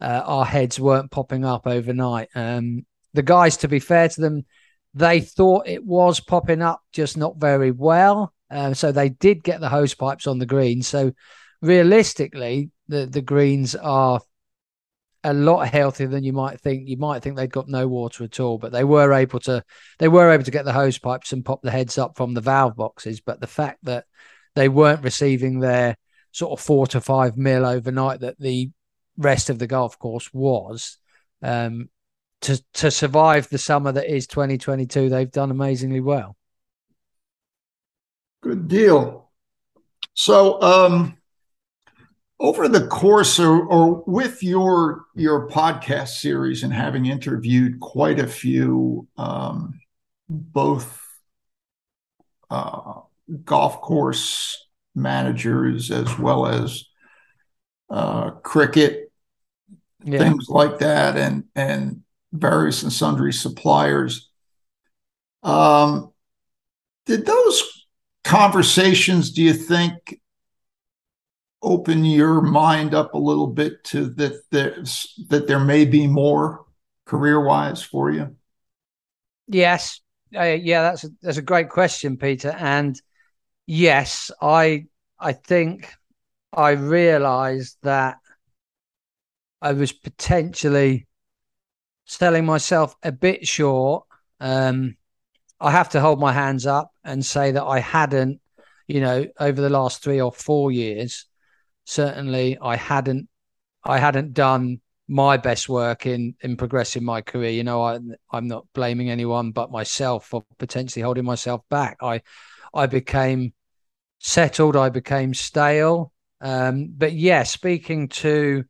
uh, 0.00 0.22
our 0.24 0.44
heads 0.44 0.78
weren't 0.78 1.10
popping 1.10 1.44
up 1.44 1.66
overnight. 1.66 2.28
Um, 2.34 2.84
the 3.14 3.22
guys, 3.22 3.56
to 3.58 3.68
be 3.68 3.78
fair 3.78 4.08
to 4.10 4.20
them, 4.20 4.44
they 4.92 5.20
thought 5.20 5.66
it 5.66 5.82
was 5.82 6.20
popping 6.20 6.60
up, 6.60 6.82
just 6.92 7.16
not 7.16 7.38
very 7.38 7.70
well. 7.70 8.32
Uh, 8.50 8.74
so 8.74 8.92
they 8.92 9.08
did 9.08 9.42
get 9.42 9.60
the 9.60 9.68
hose 9.70 9.94
pipes 9.94 10.26
on 10.26 10.38
the 10.38 10.46
green. 10.46 10.82
So 10.82 11.12
realistically, 11.62 12.70
the, 12.88 13.06
the 13.06 13.22
greens 13.22 13.74
are 13.74 14.20
a 15.24 15.32
lot 15.32 15.66
healthier 15.68 16.06
than 16.06 16.22
you 16.22 16.32
might 16.32 16.60
think. 16.60 16.88
You 16.88 16.96
might 16.98 17.22
think 17.22 17.36
they'd 17.36 17.50
got 17.50 17.68
no 17.68 17.88
water 17.88 18.24
at 18.24 18.38
all, 18.38 18.58
but 18.58 18.72
they 18.72 18.84
were 18.84 19.12
able 19.12 19.40
to 19.40 19.64
they 19.98 20.08
were 20.08 20.30
able 20.30 20.44
to 20.44 20.50
get 20.50 20.64
the 20.64 20.72
hose 20.72 20.98
pipes 20.98 21.32
and 21.32 21.44
pop 21.44 21.62
the 21.62 21.70
heads 21.70 21.98
up 21.98 22.16
from 22.16 22.34
the 22.34 22.40
valve 22.40 22.76
boxes. 22.76 23.20
But 23.20 23.40
the 23.40 23.46
fact 23.46 23.78
that 23.84 24.04
they 24.54 24.68
weren't 24.68 25.02
receiving 25.02 25.60
their 25.60 25.96
sort 26.32 26.58
of 26.58 26.64
four 26.64 26.86
to 26.88 27.00
five 27.00 27.36
mil 27.36 27.64
overnight 27.64 28.20
that 28.20 28.38
the 28.38 28.70
rest 29.16 29.50
of 29.50 29.58
the 29.58 29.66
golf 29.66 29.98
course 29.98 30.32
was 30.32 30.98
um, 31.42 31.88
to 32.42 32.62
to 32.74 32.90
survive 32.90 33.48
the 33.48 33.58
summer 33.58 33.92
that 33.92 34.12
is 34.12 34.26
2022. 34.26 35.08
They've 35.08 35.30
done 35.30 35.50
amazingly 35.50 36.00
well. 36.00 36.36
Good 38.42 38.68
deal. 38.68 39.30
So, 40.12 40.60
um, 40.60 41.16
over 42.40 42.68
the 42.68 42.86
course 42.86 43.38
or, 43.38 43.64
or, 43.66 44.02
with 44.06 44.42
your 44.42 45.04
your 45.14 45.48
podcast 45.48 46.08
series 46.08 46.62
and 46.62 46.72
having 46.72 47.06
interviewed 47.06 47.80
quite 47.80 48.18
a 48.18 48.26
few 48.26 49.06
um, 49.16 49.80
both 50.28 51.00
uh, 52.50 53.00
golf 53.44 53.80
course 53.80 54.66
managers 54.94 55.90
as 55.90 56.18
well 56.18 56.46
as 56.46 56.84
uh, 57.90 58.30
cricket 58.30 59.12
yeah. 60.04 60.18
things 60.18 60.48
like 60.48 60.78
that 60.78 61.16
and 61.16 61.44
and 61.54 62.02
various 62.32 62.82
and 62.82 62.92
sundry 62.92 63.32
suppliers 63.32 64.28
um, 65.44 66.12
did 67.06 67.26
those 67.26 67.86
conversations 68.24 69.30
do 69.30 69.42
you 69.42 69.52
think 69.52 70.20
open 71.64 72.04
your 72.04 72.40
mind 72.40 72.94
up 72.94 73.14
a 73.14 73.18
little 73.18 73.46
bit 73.46 73.82
to 73.84 74.06
that 74.10 74.42
there's 74.50 75.14
that 75.28 75.46
there 75.46 75.60
may 75.60 75.84
be 75.84 76.06
more 76.06 76.64
career 77.06 77.44
wise 77.44 77.82
for 77.82 78.10
you? 78.10 78.36
Yes, 79.48 80.00
uh, 80.36 80.42
yeah, 80.42 80.82
that's 80.82 81.04
a, 81.04 81.08
that's 81.22 81.36
a 81.36 81.42
great 81.42 81.68
question, 81.68 82.16
Peter. 82.16 82.50
And 82.50 83.00
yes, 83.66 84.30
I 84.40 84.86
I 85.18 85.32
think 85.32 85.92
I 86.52 86.70
realised 86.70 87.78
that 87.82 88.18
I 89.60 89.72
was 89.72 89.92
potentially 89.92 91.06
selling 92.04 92.44
myself 92.44 92.94
a 93.02 93.12
bit 93.12 93.46
short. 93.46 94.04
Um, 94.40 94.96
I 95.60 95.70
have 95.70 95.90
to 95.90 96.00
hold 96.00 96.20
my 96.20 96.32
hands 96.32 96.66
up 96.66 96.90
and 97.02 97.24
say 97.24 97.52
that 97.52 97.64
I 97.64 97.80
hadn't, 97.80 98.40
you 98.86 99.00
know, 99.00 99.26
over 99.40 99.60
the 99.60 99.70
last 99.70 100.02
three 100.02 100.20
or 100.20 100.32
four 100.32 100.70
years, 100.70 101.26
certainly 101.84 102.58
I 102.60 102.76
hadn't 102.76 103.28
I 103.84 103.98
hadn't 103.98 104.32
done 104.32 104.80
my 105.06 105.36
best 105.36 105.68
work 105.68 106.06
in 106.06 106.34
in 106.40 106.56
progressing 106.56 107.04
my 107.04 107.20
career. 107.20 107.50
You 107.50 107.64
know, 107.64 107.82
I 107.82 107.98
I'm 108.30 108.48
not 108.48 108.66
blaming 108.74 109.10
anyone 109.10 109.52
but 109.52 109.70
myself 109.70 110.26
for 110.26 110.44
potentially 110.58 111.02
holding 111.02 111.24
myself 111.24 111.62
back. 111.68 111.98
I 112.02 112.22
I 112.72 112.86
became 112.86 113.52
settled. 114.18 114.76
I 114.76 114.88
became 114.88 115.34
stale. 115.34 116.12
Um, 116.40 116.92
but 116.96 117.12
yeah, 117.12 117.42
speaking 117.42 118.08
to 118.08 118.64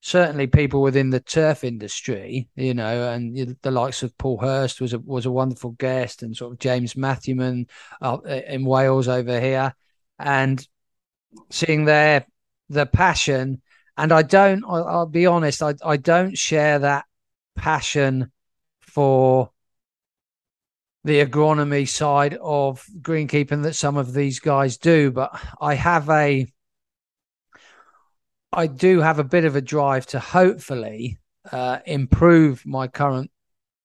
certainly 0.00 0.46
people 0.46 0.82
within 0.82 1.10
the 1.10 1.20
turf 1.20 1.64
industry, 1.64 2.48
you 2.56 2.74
know, 2.74 3.10
and 3.10 3.56
the 3.62 3.70
likes 3.70 4.02
of 4.02 4.16
Paul 4.18 4.38
Hurst 4.38 4.80
was 4.80 4.92
a 4.92 4.98
was 4.98 5.26
a 5.26 5.30
wonderful 5.30 5.72
guest, 5.72 6.22
and 6.22 6.36
sort 6.36 6.52
of 6.52 6.58
James 6.58 6.96
Matthewman 6.96 7.66
uh, 8.02 8.18
in 8.24 8.64
Wales 8.64 9.08
over 9.08 9.40
here, 9.40 9.74
and 10.18 10.66
seeing 11.50 11.84
their 11.84 12.26
the 12.70 12.86
passion, 12.86 13.60
and 13.96 14.12
I 14.12 14.22
don't. 14.22 14.64
I'll, 14.66 14.88
I'll 14.88 15.06
be 15.06 15.26
honest. 15.26 15.62
I 15.62 15.74
I 15.84 15.98
don't 15.98 16.38
share 16.38 16.78
that 16.78 17.04
passion 17.56 18.32
for 18.80 19.50
the 21.04 21.24
agronomy 21.24 21.88
side 21.88 22.38
of 22.40 22.84
greenkeeping 23.00 23.62
that 23.64 23.74
some 23.74 23.96
of 23.96 24.12
these 24.12 24.38
guys 24.38 24.78
do, 24.78 25.10
but 25.10 25.38
I 25.60 25.74
have 25.74 26.08
a 26.08 26.46
I 28.52 28.66
do 28.66 29.00
have 29.00 29.18
a 29.18 29.24
bit 29.24 29.44
of 29.44 29.56
a 29.56 29.60
drive 29.60 30.06
to 30.08 30.20
hopefully 30.20 31.18
uh, 31.50 31.78
improve 31.86 32.64
my 32.66 32.88
current 32.88 33.30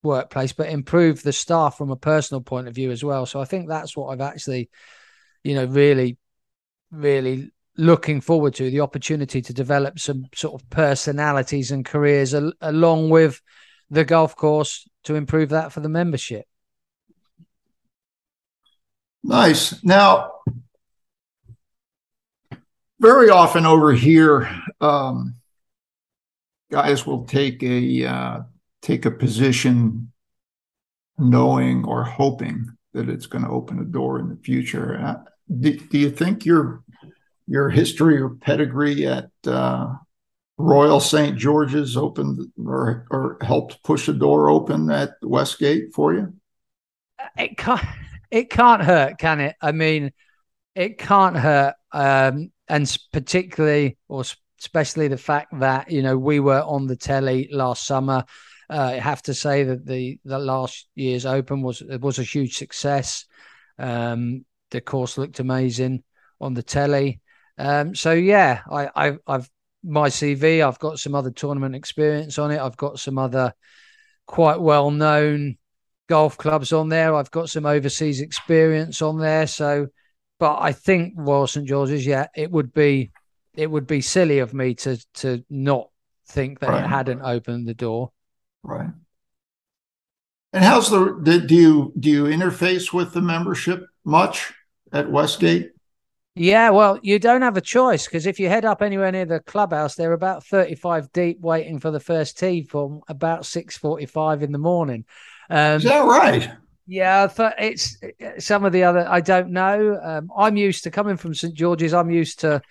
workplace, 0.04 0.54
but 0.54 0.70
improve 0.70 1.22
the 1.24 1.34
staff 1.34 1.78
from 1.78 1.92
a 1.92 1.96
personal 1.96 2.42
point 2.42 2.68
of 2.68 2.76
view 2.76 2.92
as 2.92 3.04
well. 3.04 3.26
So 3.26 3.40
I 3.40 3.46
think 3.46 3.68
that's 3.68 3.96
what 3.96 4.08
I've 4.08 4.22
actually, 4.22 4.70
you 5.44 5.56
know, 5.56 5.66
really, 5.66 6.18
really 6.92 7.52
looking 7.78 8.22
forward 8.22 8.56
to 8.56 8.70
the 8.70 8.82
opportunity 8.82 9.42
to 9.42 9.54
develop 9.54 10.00
some 10.00 10.26
sort 10.34 10.62
of 10.62 10.70
personalities 10.70 11.72
and 11.72 11.86
careers 11.86 12.34
al- 12.34 12.54
along 12.62 13.10
with 13.10 13.42
the 13.90 14.06
golf 14.06 14.36
course 14.36 14.88
to 15.04 15.16
improve 15.16 15.50
that 15.50 15.72
for 15.72 15.82
the 15.82 15.90
membership. 15.90 16.46
Nice. 19.24 19.84
Now, 19.84 20.32
very 23.00 23.30
often 23.30 23.66
over 23.66 23.92
here, 23.92 24.50
um, 24.80 25.36
guys 26.72 27.06
will 27.06 27.26
take 27.26 27.62
a 27.64 28.06
uh, 28.06 28.40
take 28.82 29.06
a 29.06 29.12
position 29.12 30.12
knowing 31.18 31.86
or 31.86 32.04
hoping 32.04 32.68
that 32.94 33.10
it's 33.10 33.26
going 33.26 33.44
to 33.44 33.50
open 33.50 33.80
a 33.80 33.86
door 33.86 34.20
in 34.20 34.30
the 34.30 34.38
future. 34.38 35.00
Uh, 35.00 35.16
do, 35.60 35.78
do, 35.78 35.98
you 35.98 36.10
think 36.10 36.46
your 36.46 36.84
your 37.48 37.70
history 37.70 38.20
or 38.22 38.30
pedigree 38.30 39.06
at 39.06 39.30
uh, 39.46 39.88
Royal 40.58 41.00
St. 41.00 41.38
George's 41.38 41.98
opened 41.98 42.52
or 42.58 43.06
or 43.12 43.38
helped 43.42 43.84
push 43.84 44.08
a 44.08 44.14
door 44.14 44.50
open 44.50 44.90
at 44.90 45.12
Westgate 45.22 45.94
for 45.94 46.14
you? 46.14 46.34
It 47.38 47.58
can't. 47.58 47.86
It 48.32 48.50
can't 48.50 48.82
hurt, 48.82 49.18
can 49.18 49.40
it? 49.40 49.56
I 49.62 49.72
mean, 49.72 50.12
it 50.74 50.98
can't 50.98 51.38
hurt. 51.38 51.76
Um, 51.92 52.52
and 52.68 52.98
particularly 53.14 53.98
or 54.08 54.24
especially 54.60 55.08
the 55.08 55.18
fact 55.18 55.60
that 55.60 55.92
you 55.92 56.02
know 56.02 56.18
we 56.18 56.40
were 56.40 56.62
on 56.62 56.88
the 56.88 56.96
telly 56.96 57.50
last 57.52 57.86
summer. 57.86 58.26
Uh, 58.68 58.94
I 58.96 59.00
have 59.00 59.22
to 59.24 59.34
say 59.34 59.64
that 59.64 59.86
the 59.86 60.20
the 60.26 60.40
last 60.40 60.88
year's 60.96 61.26
Open 61.26 61.62
was 61.62 61.84
was 62.02 62.20
a 62.20 62.24
huge 62.24 62.58
success. 62.58 63.26
Um, 63.78 64.46
the 64.72 64.82
course 64.82 65.18
looked 65.18 65.40
amazing 65.40 66.04
on 66.42 66.54
the 66.54 66.64
telly. 66.64 67.22
Um, 67.58 67.96
so 67.96 68.12
yeah, 68.12 68.62
I, 68.70 68.90
I 68.96 69.18
I've 69.28 69.50
my 69.84 70.10
CV. 70.10 70.66
I've 70.66 70.80
got 70.80 71.00
some 71.00 71.16
other 71.16 71.32
tournament 71.32 71.76
experience 71.76 72.40
on 72.40 72.52
it. 72.52 72.60
I've 72.60 72.78
got 72.78 73.00
some 73.00 73.18
other 73.18 73.54
quite 74.26 74.60
well 74.60 74.92
known 74.92 75.58
golf 76.08 76.38
clubs 76.38 76.74
on 76.74 76.90
there. 76.90 77.16
I've 77.16 77.32
got 77.32 77.50
some 77.50 77.66
overseas 77.66 78.22
experience 78.22 79.02
on 79.02 79.20
there. 79.20 79.48
So 79.48 79.88
but 80.40 80.58
I 80.60 80.74
think 80.74 81.14
Royal 81.18 81.48
St 81.48 81.68
George's, 81.68 82.06
yeah, 82.06 82.28
it 82.36 82.52
would 82.52 82.74
be 82.74 83.12
it 83.56 83.72
would 83.72 83.88
be 83.88 84.02
silly 84.02 84.40
of 84.40 84.54
me 84.54 84.76
to 84.76 84.98
to 85.16 85.44
not 85.50 85.90
think 86.28 86.60
that 86.60 86.70
right. 86.70 86.84
it 86.84 86.88
hadn't 86.88 87.22
opened 87.22 87.68
the 87.68 87.74
door. 87.74 88.12
Right. 88.64 88.90
And 90.52 90.64
how's 90.64 90.90
the 90.90 91.44
do 91.46 91.56
you 91.56 91.94
do 92.00 92.10
you 92.10 92.24
interface 92.26 92.92
with 92.92 93.14
the 93.14 93.22
membership 93.22 93.86
much 94.04 94.54
at 94.92 95.10
Westgate? 95.10 95.72
Yeah, 96.38 96.72
well, 96.72 97.00
you 97.02 97.18
don't 97.18 97.44
have 97.44 97.56
a 97.56 97.62
choice 97.62 98.06
because 98.06 98.26
if 98.26 98.42
you 98.42 98.50
head 98.50 98.66
up 98.66 98.82
anywhere 98.82 99.12
near 99.12 99.26
the 99.26 99.40
clubhouse, 99.40 99.96
they're 99.96 100.12
about 100.12 100.46
thirty-five 100.46 101.12
deep, 101.14 101.40
waiting 101.40 101.80
for 101.80 101.92
the 101.92 102.00
first 102.00 102.38
tee 102.38 102.64
from 102.64 103.02
about 103.08 103.46
six 103.46 103.78
forty-five 103.78 104.44
in 104.44 104.52
the 104.52 104.58
morning. 104.58 105.06
Um, 105.50 105.78
Is 105.78 105.84
that 105.84 106.06
right? 106.06 106.52
Yeah, 106.88 107.30
it's 107.58 107.98
some 108.40 108.66
of 108.66 108.74
the 108.74 108.84
other. 108.84 109.08
I 109.08 109.22
don't 109.22 109.52
know. 109.52 109.98
Um, 110.04 110.30
I'm 110.38 110.58
used 110.58 110.84
to 110.84 110.92
coming 110.92 111.16
from 111.16 111.34
St 111.34 111.54
George's. 111.54 111.94
I'm 111.94 112.12
used 112.12 112.42
to 112.42 112.62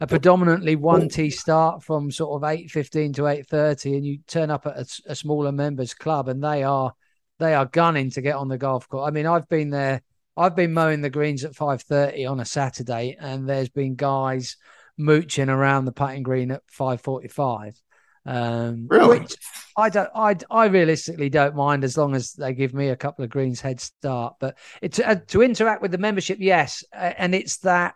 a 0.00 0.06
predominantly 0.08 0.74
one 0.74 1.08
tee 1.08 1.30
start 1.30 1.84
from 1.84 2.10
sort 2.10 2.42
of 2.42 2.50
eight 2.50 2.70
fifteen 2.70 3.12
to 3.12 3.28
eight 3.28 3.46
thirty, 3.48 3.96
and 3.96 4.04
you 4.04 4.18
turn 4.26 4.50
up 4.50 4.66
at 4.66 4.76
a, 4.76 4.86
a, 5.12 5.14
smaller 5.14 5.52
members 5.52 5.94
club, 5.94 6.28
and 6.28 6.42
they 6.42 6.64
are 6.64 6.92
they 7.38 7.54
are 7.54 7.66
gunning 7.66 8.10
to 8.10 8.20
get 8.20 8.34
on 8.34 8.48
the 8.48 8.58
golf 8.58 8.88
course. 8.88 9.06
I 9.06 9.12
mean, 9.12 9.26
I've 9.26 9.48
been 9.48 9.70
there. 9.70 10.02
I've 10.36 10.56
been 10.56 10.72
mowing 10.72 11.00
the 11.00 11.10
greens 11.10 11.44
at 11.44 11.54
five 11.54 11.82
thirty 11.82 12.26
on 12.26 12.40
a 12.40 12.44
Saturday, 12.44 13.16
and 13.18 13.48
there's 13.48 13.68
been 13.68 13.94
guys 13.94 14.56
mooching 14.96 15.48
around 15.48 15.84
the 15.84 15.92
putting 15.92 16.22
green 16.22 16.50
at 16.50 16.62
five 16.66 17.00
forty 17.00 17.28
five. 17.28 17.80
Um, 18.26 18.86
really? 18.88 19.20
Which 19.20 19.36
I 19.76 19.90
don't. 19.90 20.10
I 20.14 20.36
I 20.50 20.66
realistically 20.66 21.28
don't 21.28 21.54
mind 21.54 21.84
as 21.84 21.96
long 21.96 22.14
as 22.14 22.32
they 22.32 22.54
give 22.54 22.74
me 22.74 22.88
a 22.88 22.96
couple 22.96 23.24
of 23.24 23.30
greens 23.30 23.60
head 23.60 23.80
start. 23.80 24.36
But 24.40 24.56
it's 24.80 24.98
uh, 24.98 25.16
to 25.28 25.42
interact 25.42 25.82
with 25.82 25.90
the 25.90 25.98
membership, 25.98 26.38
yes, 26.40 26.84
and 26.92 27.34
it's 27.34 27.58
that. 27.58 27.94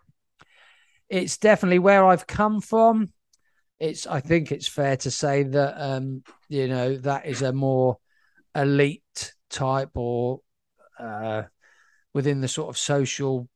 It's 1.09 1.37
definitely 1.37 1.79
where 1.79 2.05
I've 2.05 2.27
come 2.27 2.61
from. 2.61 3.11
It's. 3.79 4.05
I 4.05 4.19
think 4.19 4.51
it's 4.51 4.67
fair 4.67 4.97
to 4.97 5.11
say 5.11 5.43
that 5.43 5.81
um, 5.81 6.23
you 6.47 6.67
know 6.67 6.95
that 6.97 7.25
is 7.25 7.41
a 7.41 7.51
more 7.51 7.97
elite 8.55 9.33
type 9.49 9.91
or 9.95 10.41
uh, 10.99 11.43
within 12.13 12.41
the 12.41 12.47
sort 12.47 12.69
of 12.69 12.77
social 12.77 13.47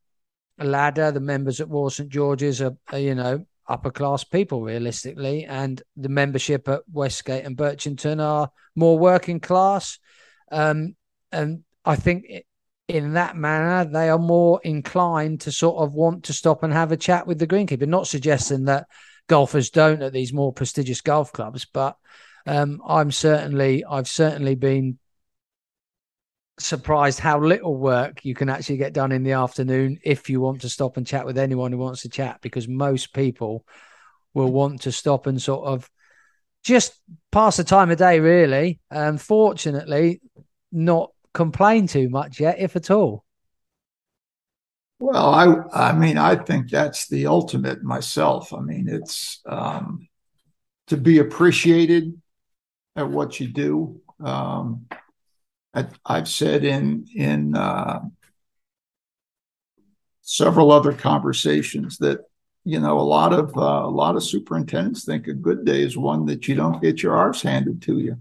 ladder. 0.58 1.12
The 1.12 1.20
members 1.20 1.60
at 1.62 1.70
Royal 1.70 1.90
St 1.90 2.10
George's 2.10 2.62
are, 2.62 2.78
are 2.92 3.00
you 3.00 3.16
know 3.16 3.46
upper 3.68 3.92
class 3.92 4.24
people 4.24 4.62
realistically 4.62 5.46
and 5.46 5.82
the 5.96 6.10
membership 6.10 6.68
at 6.68 6.82
westgate 6.92 7.46
and 7.46 7.58
birchington 7.58 8.22
are 8.22 8.52
more 8.76 9.00
working 9.00 9.40
class 9.40 10.00
um, 10.52 10.96
and 11.32 11.64
i 11.86 11.96
think 11.96 12.26
in 12.88 13.14
that 13.14 13.38
manner 13.38 13.90
they 13.90 14.10
are 14.10 14.20
more 14.20 14.60
inclined 14.64 15.42
to 15.42 15.52
sort 15.52 15.78
of 15.82 15.94
want 15.94 16.26
to 16.26 16.34
stop 16.34 16.64
and 16.64 16.74
have 16.74 16.92
a 16.92 16.98
chat 16.98 17.26
with 17.26 17.40
the 17.40 17.48
greenkeeper 17.48 17.88
not 17.88 18.08
suggesting 18.08 18.66
that 18.66 18.86
golfers 19.30 19.70
don't 19.70 20.02
at 20.02 20.12
these 20.12 20.34
more 20.34 20.52
prestigious 20.52 21.00
golf 21.00 21.32
clubs 21.32 21.66
but 21.66 21.96
um, 22.46 22.82
i'm 22.86 23.12
certainly 23.12 23.86
i've 23.86 24.10
certainly 24.10 24.56
been 24.56 25.00
surprised 26.60 27.20
how 27.20 27.40
little 27.40 27.76
work 27.76 28.24
you 28.24 28.36
can 28.36 28.50
actually 28.50 28.78
get 28.78 28.94
done 28.94 29.12
in 29.12 29.24
the 29.24 29.32
afternoon 29.32 30.00
if 30.04 30.30
you 30.30 30.40
want 30.40 30.62
to 30.62 30.70
stop 30.70 30.98
and 30.98 31.08
chat 31.08 31.26
with 31.26 31.38
anyone 31.38 31.72
who 31.72 31.78
wants 31.80 32.04
to 32.04 32.10
chat 32.10 32.40
because 32.42 32.68
most 32.68 33.14
people 33.14 33.66
will 34.34 34.52
want 34.52 34.82
to 34.82 34.92
stop 34.92 35.26
and 35.26 35.42
sort 35.42 35.66
of 35.66 35.90
just 36.64 36.94
pass 37.32 37.58
the 37.58 37.64
time 37.64 37.90
of 37.90 37.98
day 37.98 38.20
really. 38.20 38.80
Unfortunately 38.92 40.22
not 40.72 41.12
complain 41.34 41.88
too 41.88 42.10
much 42.10 42.40
yet 42.40 42.60
if 42.60 42.76
at 42.76 42.92
all. 42.92 43.24
Well 45.00 45.34
i 45.74 45.90
i 45.90 45.94
mean 45.94 46.18
i 46.18 46.36
think 46.36 46.70
that's 46.70 47.08
the 47.08 47.26
ultimate 47.28 47.84
myself. 47.84 48.54
I 48.54 48.60
mean 48.60 48.88
it's 48.88 49.42
um 49.48 50.08
to 50.88 50.98
be 50.98 51.18
appreciated 51.18 52.22
at 52.96 53.10
what 53.10 53.40
you 53.40 53.48
do. 53.48 54.02
Um 54.24 54.86
I, 55.74 55.88
have 56.06 56.28
said 56.28 56.64
in 56.64 57.08
in 57.16 57.56
uh, 57.56 58.02
several 60.22 60.72
other 60.72 60.94
conversations 60.94 61.98
that 61.98 62.20
you 62.64 62.80
know 62.80 63.00
a 63.00 63.02
lot 63.02 63.34
of 63.34 63.56
uh, 63.58 63.86
a 63.86 63.90
lot 63.90 64.16
of 64.16 64.24
superintendents 64.24 65.06
think 65.06 65.28
a 65.28 65.34
good 65.34 65.66
day 65.66 65.82
is 65.82 65.98
one 65.98 66.26
that 66.28 66.48
you 66.48 66.56
don't 66.56 66.82
get 66.82 67.02
your 67.02 67.16
arse 67.16 67.42
handed 67.42 67.82
to 67.84 68.00
you. 68.00 68.18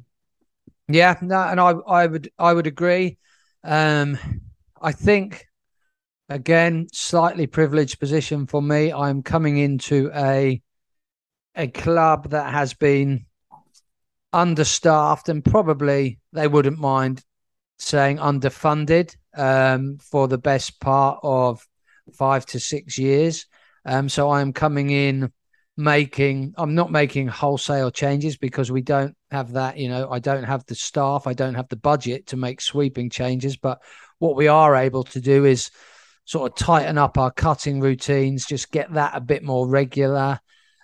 Yeah, 0.89 1.17
no, 1.21 1.41
and 1.41 1.61
I 1.61 1.71
I 1.87 2.07
would 2.07 2.31
I 2.39 2.53
would 2.53 2.67
agree. 2.67 3.19
Um, 3.65 4.19
I 4.81 4.93
think 4.93 5.47
again 6.29 6.89
slightly 6.93 7.47
privileged 7.47 8.01
position 8.01 8.47
for 8.47 8.63
me. 8.63 8.93
I'm 8.93 9.23
coming 9.23 9.59
into 9.59 10.11
a 10.15 10.63
a 11.55 11.69
club 11.69 12.31
that 12.31 12.53
has 12.53 12.73
been 12.73 13.27
understaffed 14.33 15.29
and 15.29 15.45
probably 15.45 16.19
they 16.33 16.49
wouldn't 16.49 16.79
mind 16.79 17.23
saying 17.83 18.19
underfunded 18.19 19.15
um, 19.37 19.99
for 19.99 20.29
the 20.29 20.39
best 20.39 20.81
part 20.81 21.19
of 21.23 21.67
five 22.15 22.47
to 22.47 22.61
six 22.61 22.99
years. 22.99 23.47
Um, 23.85 24.09
so 24.09 24.31
I'm 24.31 24.53
coming 24.53 24.91
in 24.91 25.33
making, 25.77 26.55
I'm 26.57 26.75
not 26.75 26.93
making 26.93 27.29
wholesale 27.29 27.91
changes 27.91 28.37
because 28.37 28.71
we 28.71 28.83
don't 28.83 29.17
have 29.31 29.53
that, 29.53 29.79
you 29.79 29.89
know, 29.89 30.09
I 30.11 30.19
don't 30.19 30.45
have 30.45 30.65
the 30.67 30.75
staff, 30.75 31.27
I 31.27 31.33
don't 31.33 31.55
have 31.55 31.69
the 31.69 31.77
budget 31.77 32.29
to 32.29 32.37
make 32.37 32.61
sweeping 32.61 33.11
changes. 33.11 33.57
But 33.57 33.83
what 34.19 34.37
we 34.37 34.49
are 34.49 34.77
able 34.77 35.05
to 35.05 35.21
do 35.21 35.45
is 35.45 35.71
sort 36.25 36.53
of 36.53 36.57
tighten 36.57 36.99
up 36.99 37.19
our 37.19 37.31
cutting 37.31 37.81
routines, 37.81 38.47
just 38.47 38.71
get 38.71 38.93
that 38.95 39.17
a 39.17 39.21
bit 39.21 39.43
more 39.43 39.67
regular. 39.67 40.39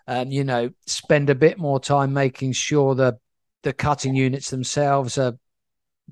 Um, 0.07 0.31
you 0.31 0.43
know, 0.43 0.71
spend 0.87 1.29
a 1.29 1.35
bit 1.35 1.59
more 1.59 1.79
time 1.79 2.15
making 2.15 2.53
sure 2.53 2.95
that 2.95 3.19
the 3.63 3.75
cutting 3.75 4.15
units 4.15 4.51
themselves 4.51 5.19
are 5.19 5.35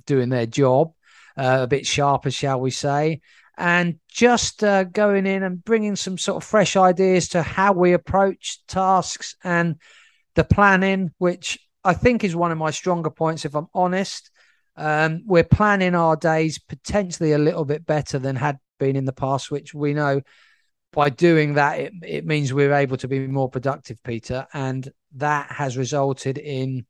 doing 0.05 0.29
their 0.29 0.47
job. 0.47 0.93
uh, 1.37 1.59
a 1.63 1.67
bit 1.67 1.87
sharper, 1.87 2.31
shall 2.31 2.61
we 2.61 2.71
say, 2.71 3.21
and 3.59 3.99
just 4.09 4.65
uh, 4.65 4.85
going 4.85 5.27
in 5.27 5.43
and 5.43 5.65
bringing 5.65 5.97
some 5.97 6.19
sort 6.19 6.43
of 6.43 6.49
fresh 6.49 6.77
ideas 6.77 7.29
to 7.29 7.43
how 7.43 7.73
we 7.73 7.93
approach 7.93 8.65
tasks 8.67 9.37
and 9.45 9.77
the 10.35 10.45
planning, 10.45 11.11
which 11.19 11.59
I 11.85 11.95
think 11.95 12.25
is 12.25 12.35
one 12.35 12.53
of 12.53 12.59
my 12.59 12.71
stronger 12.71 13.11
points, 13.11 13.45
if 13.45 13.55
I'm 13.55 13.69
honest. 13.75 14.31
Um, 14.79 15.23
we're 15.25 15.45
planning 15.45 15.95
our 15.95 16.17
days 16.17 16.59
potentially 16.59 17.33
a 17.33 17.39
little 17.39 17.65
bit 17.65 17.87
better 17.87 18.19
than 18.19 18.37
had 18.37 18.59
been 18.79 18.97
in 18.97 19.07
the 19.07 19.13
past, 19.13 19.51
which 19.51 19.73
we 19.73 19.95
know 19.95 20.21
by 20.93 21.09
doing 21.11 21.55
that, 21.55 21.79
it, 21.79 21.93
it 22.03 22.27
means 22.27 22.53
we're 22.53 22.75
able 22.75 22.97
to 22.99 23.09
be 23.09 23.27
more 23.27 23.51
productive, 23.51 24.03
Peter. 24.03 24.47
And 24.53 24.91
that 25.17 25.51
has 25.51 25.77
resulted 25.77 26.39
in 26.39 26.87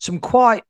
some 0.00 0.18
quite 0.18 0.64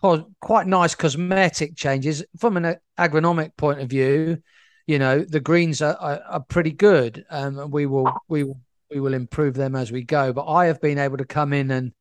quite 0.00 0.66
nice 0.66 0.94
cosmetic 0.94 1.76
changes 1.76 2.24
from 2.38 2.56
an 2.56 2.76
agronomic 2.98 3.56
point 3.56 3.80
of 3.80 3.88
view. 3.88 4.38
You 4.86 4.98
know, 4.98 5.20
the 5.20 5.40
greens 5.40 5.82
are, 5.82 5.96
are, 5.96 6.20
are 6.28 6.40
pretty 6.40 6.72
good. 6.72 7.24
Um, 7.30 7.70
we 7.70 7.86
will 7.86 8.12
we 8.28 8.44
will 8.44 8.60
we 8.90 9.00
will 9.00 9.14
improve 9.14 9.54
them 9.54 9.76
as 9.76 9.92
we 9.92 10.02
go. 10.02 10.32
But 10.32 10.46
I 10.46 10.66
have 10.66 10.80
been 10.80 10.98
able 10.98 11.18
to 11.18 11.24
come 11.24 11.52
in 11.52 11.70
and 11.70 11.92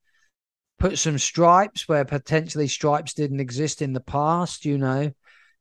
put 0.80 0.98
some 0.98 1.18
stripes 1.18 1.88
where 1.88 2.06
potentially 2.06 2.68
stripes 2.68 3.14
didn't 3.14 3.42
exist 3.42 3.82
in 3.82 3.94
the 3.94 4.00
past. 4.00 4.66
You 4.66 4.78
know, 4.78 5.12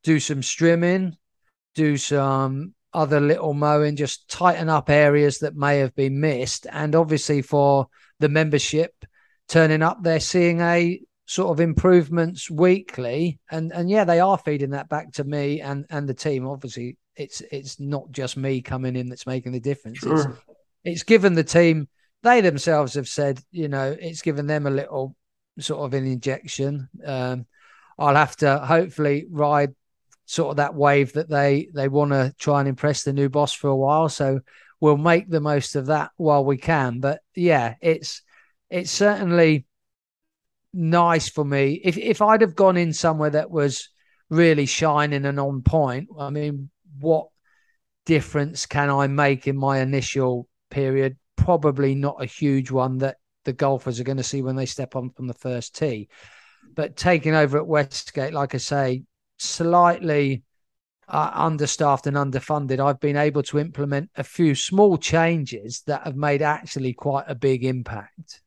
do 0.05 0.21
some 0.21 0.41
strimming, 0.41 1.15
do 1.75 1.97
some 1.97 2.75
other 2.95 3.21
little 3.21 3.53
mowing, 3.53 3.97
just 3.97 4.29
tighten 4.29 4.69
up 4.69 4.89
areas 4.89 5.41
that 5.41 5.57
may 5.57 5.79
have 5.79 5.95
been 5.95 6.21
missed. 6.21 6.67
And 6.71 6.95
obviously 6.95 7.43
for 7.43 7.89
the 8.21 8.29
membership 8.29 8.95
turning 9.49 9.83
up, 9.83 10.03
they're 10.03 10.21
seeing 10.21 10.61
a 10.61 11.01
sort 11.29 11.51
of 11.51 11.61
improvements 11.61 12.51
weekly. 12.51 13.39
And 13.51 13.71
and 13.73 13.89
yeah 13.89 14.05
they 14.05 14.19
are 14.19 14.39
feeding 14.39 14.71
that 14.71 14.89
back 14.89 15.13
to 15.13 15.25
me 15.25 15.61
and 15.61 15.85
and 15.91 16.09
the 16.09 16.15
team. 16.15 16.47
Obviously 16.47 16.97
it's 17.17 17.43
it's 17.53 17.79
not 17.79 18.11
just 18.11 18.39
me 18.39 18.63
coming 18.63 18.97
in 18.97 19.11
that's 19.11 19.27
making 19.27 19.53
the 19.53 19.61
difference. 19.61 19.99
Sure. 19.99 20.19
it's, 20.19 20.39
it's 20.85 21.03
given 21.03 21.35
the 21.35 21.45
team 21.45 21.87
they 22.23 22.41
themselves 22.41 22.95
have 22.95 23.09
said 23.09 23.41
you 23.53 23.69
know 23.69 23.95
it's 24.01 24.23
given 24.23 24.47
them 24.47 24.67
a 24.67 24.71
little 24.71 25.15
sort 25.61 25.81
of 25.81 25.93
an 25.95 26.07
injection. 26.07 26.89
Um, 27.05 27.47
i'll 27.99 28.15
have 28.15 28.37
to 28.37 28.59
hopefully 28.61 29.27
ride 29.29 29.75
sort 30.25 30.53
of 30.53 30.57
that 30.57 30.75
wave 30.75 31.13
that 31.13 31.29
they 31.29 31.69
they 31.75 31.89
want 31.89 32.13
to 32.13 32.35
try 32.39 32.61
and 32.61 32.69
impress 32.69 33.03
the 33.03 33.13
new 33.13 33.29
boss 33.29 33.53
for 33.53 33.69
a 33.69 33.77
while. 33.77 34.09
So 34.09 34.41
we'll 34.81 34.97
make 34.97 35.29
the 35.29 35.41
most 35.41 35.77
of 35.77 35.87
that 35.87 36.11
while 36.17 36.45
we 36.45 36.57
can. 36.57 37.01
But 37.01 37.21
yeah 37.35 37.75
it's 37.83 38.23
it's 38.71 38.91
certainly 38.91 39.67
nice 40.79 41.29
for 41.29 41.45
me. 41.45 41.81
If 41.85 41.99
if 41.99 42.23
I'd 42.23 42.41
have 42.41 42.55
gone 42.55 42.77
in 42.77 42.93
somewhere 42.93 43.31
that 43.31 43.51
was 43.51 43.89
really 44.31 44.67
shining 44.67 45.27
and 45.27 45.41
on 45.41 45.63
point, 45.63 46.09
I 46.19 46.31
mean, 46.31 46.71
what 47.01 47.29
difference 48.07 48.65
can 48.65 48.89
I 48.89 49.09
make 49.09 49.47
in 49.47 49.57
my 49.57 49.81
initial 49.81 50.49
period? 50.71 51.17
Probably 51.37 51.95
not 51.95 52.23
a 52.23 52.27
huge 52.27 52.71
one 52.71 52.99
that 52.99 53.17
the 53.45 53.53
golfers 53.53 53.99
are 53.99 54.05
going 54.05 54.19
to 54.19 54.23
see 54.23 54.43
when 54.43 54.57
they 54.57 54.67
step 54.67 54.95
on 54.95 55.11
from 55.11 55.27
the 55.27 55.35
first 55.35 55.75
tee. 55.75 56.09
But 56.75 56.97
taking 56.97 57.35
over 57.35 57.59
at 57.59 57.67
Westgate, 57.67 58.33
like 58.33 58.55
I 58.55 58.59
say, 58.59 59.03
slightly 59.39 60.43
uh, 61.09 61.31
understaffed 61.35 62.07
and 62.07 62.17
underfunded, 62.17 62.79
I've 62.79 63.01
been 63.01 63.17
able 63.17 63.43
to 63.45 63.59
implement 63.59 64.11
a 64.17 64.23
few 64.23 64.55
small 64.55 64.97
changes 64.99 65.83
that 65.87 66.05
have 66.05 66.17
made 66.17 66.43
actually 66.43 66.93
quite 66.93 67.25
a 67.27 67.35
big 67.35 67.65
impact. 67.65 68.43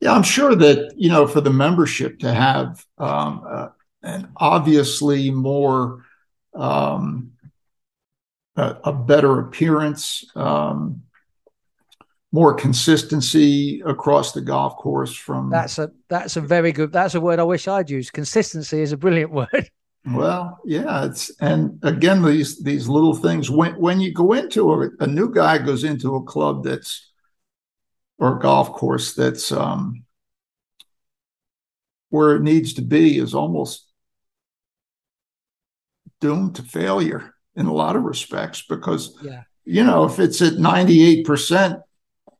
Yeah, 0.00 0.12
I'm 0.12 0.22
sure 0.22 0.54
that 0.54 0.92
you 0.96 1.08
know 1.08 1.26
for 1.26 1.40
the 1.40 1.50
membership 1.50 2.18
to 2.20 2.32
have 2.32 2.84
um, 2.98 3.42
uh, 3.48 3.68
an 4.02 4.28
obviously 4.36 5.30
more 5.30 6.04
um, 6.54 7.32
a, 8.56 8.76
a, 8.84 8.92
better 8.92 9.40
appearance, 9.40 10.24
um, 10.34 11.02
more 12.32 12.54
consistency 12.54 13.82
across 13.86 14.32
the 14.32 14.40
golf 14.40 14.76
course. 14.76 15.14
From 15.14 15.50
that's 15.50 15.78
a 15.78 15.90
that's 16.08 16.36
a 16.36 16.40
very 16.40 16.72
good. 16.72 16.92
That's 16.92 17.14
a 17.14 17.20
word 17.20 17.38
I 17.38 17.44
wish 17.44 17.68
I'd 17.68 17.90
use. 17.90 18.10
Consistency 18.10 18.80
is 18.80 18.92
a 18.92 18.96
brilliant 18.96 19.30
word. 19.32 19.70
Well, 20.12 20.60
yeah, 20.64 21.04
it's 21.06 21.30
and 21.40 21.78
again 21.82 22.22
these 22.22 22.62
these 22.62 22.88
little 22.88 23.14
things 23.14 23.50
when 23.50 23.72
when 23.80 24.00
you 24.00 24.12
go 24.12 24.32
into 24.34 24.72
a, 24.72 24.88
a 25.00 25.06
new 25.06 25.32
guy 25.32 25.58
goes 25.58 25.84
into 25.84 26.14
a 26.14 26.22
club 26.22 26.64
that's 26.64 27.10
or 28.18 28.36
a 28.36 28.40
golf 28.40 28.72
course 28.72 29.14
that's 29.14 29.52
um, 29.52 30.04
where 32.10 32.36
it 32.36 32.42
needs 32.42 32.74
to 32.74 32.82
be 32.82 33.18
is 33.18 33.34
almost 33.34 33.86
doomed 36.20 36.56
to 36.56 36.62
failure 36.62 37.34
in 37.54 37.66
a 37.66 37.72
lot 37.72 37.96
of 37.96 38.02
respects 38.02 38.62
because 38.62 39.16
yeah. 39.22 39.42
you 39.64 39.84
know 39.84 40.04
if 40.04 40.18
it's 40.18 40.40
at 40.40 40.54
98% 40.54 41.82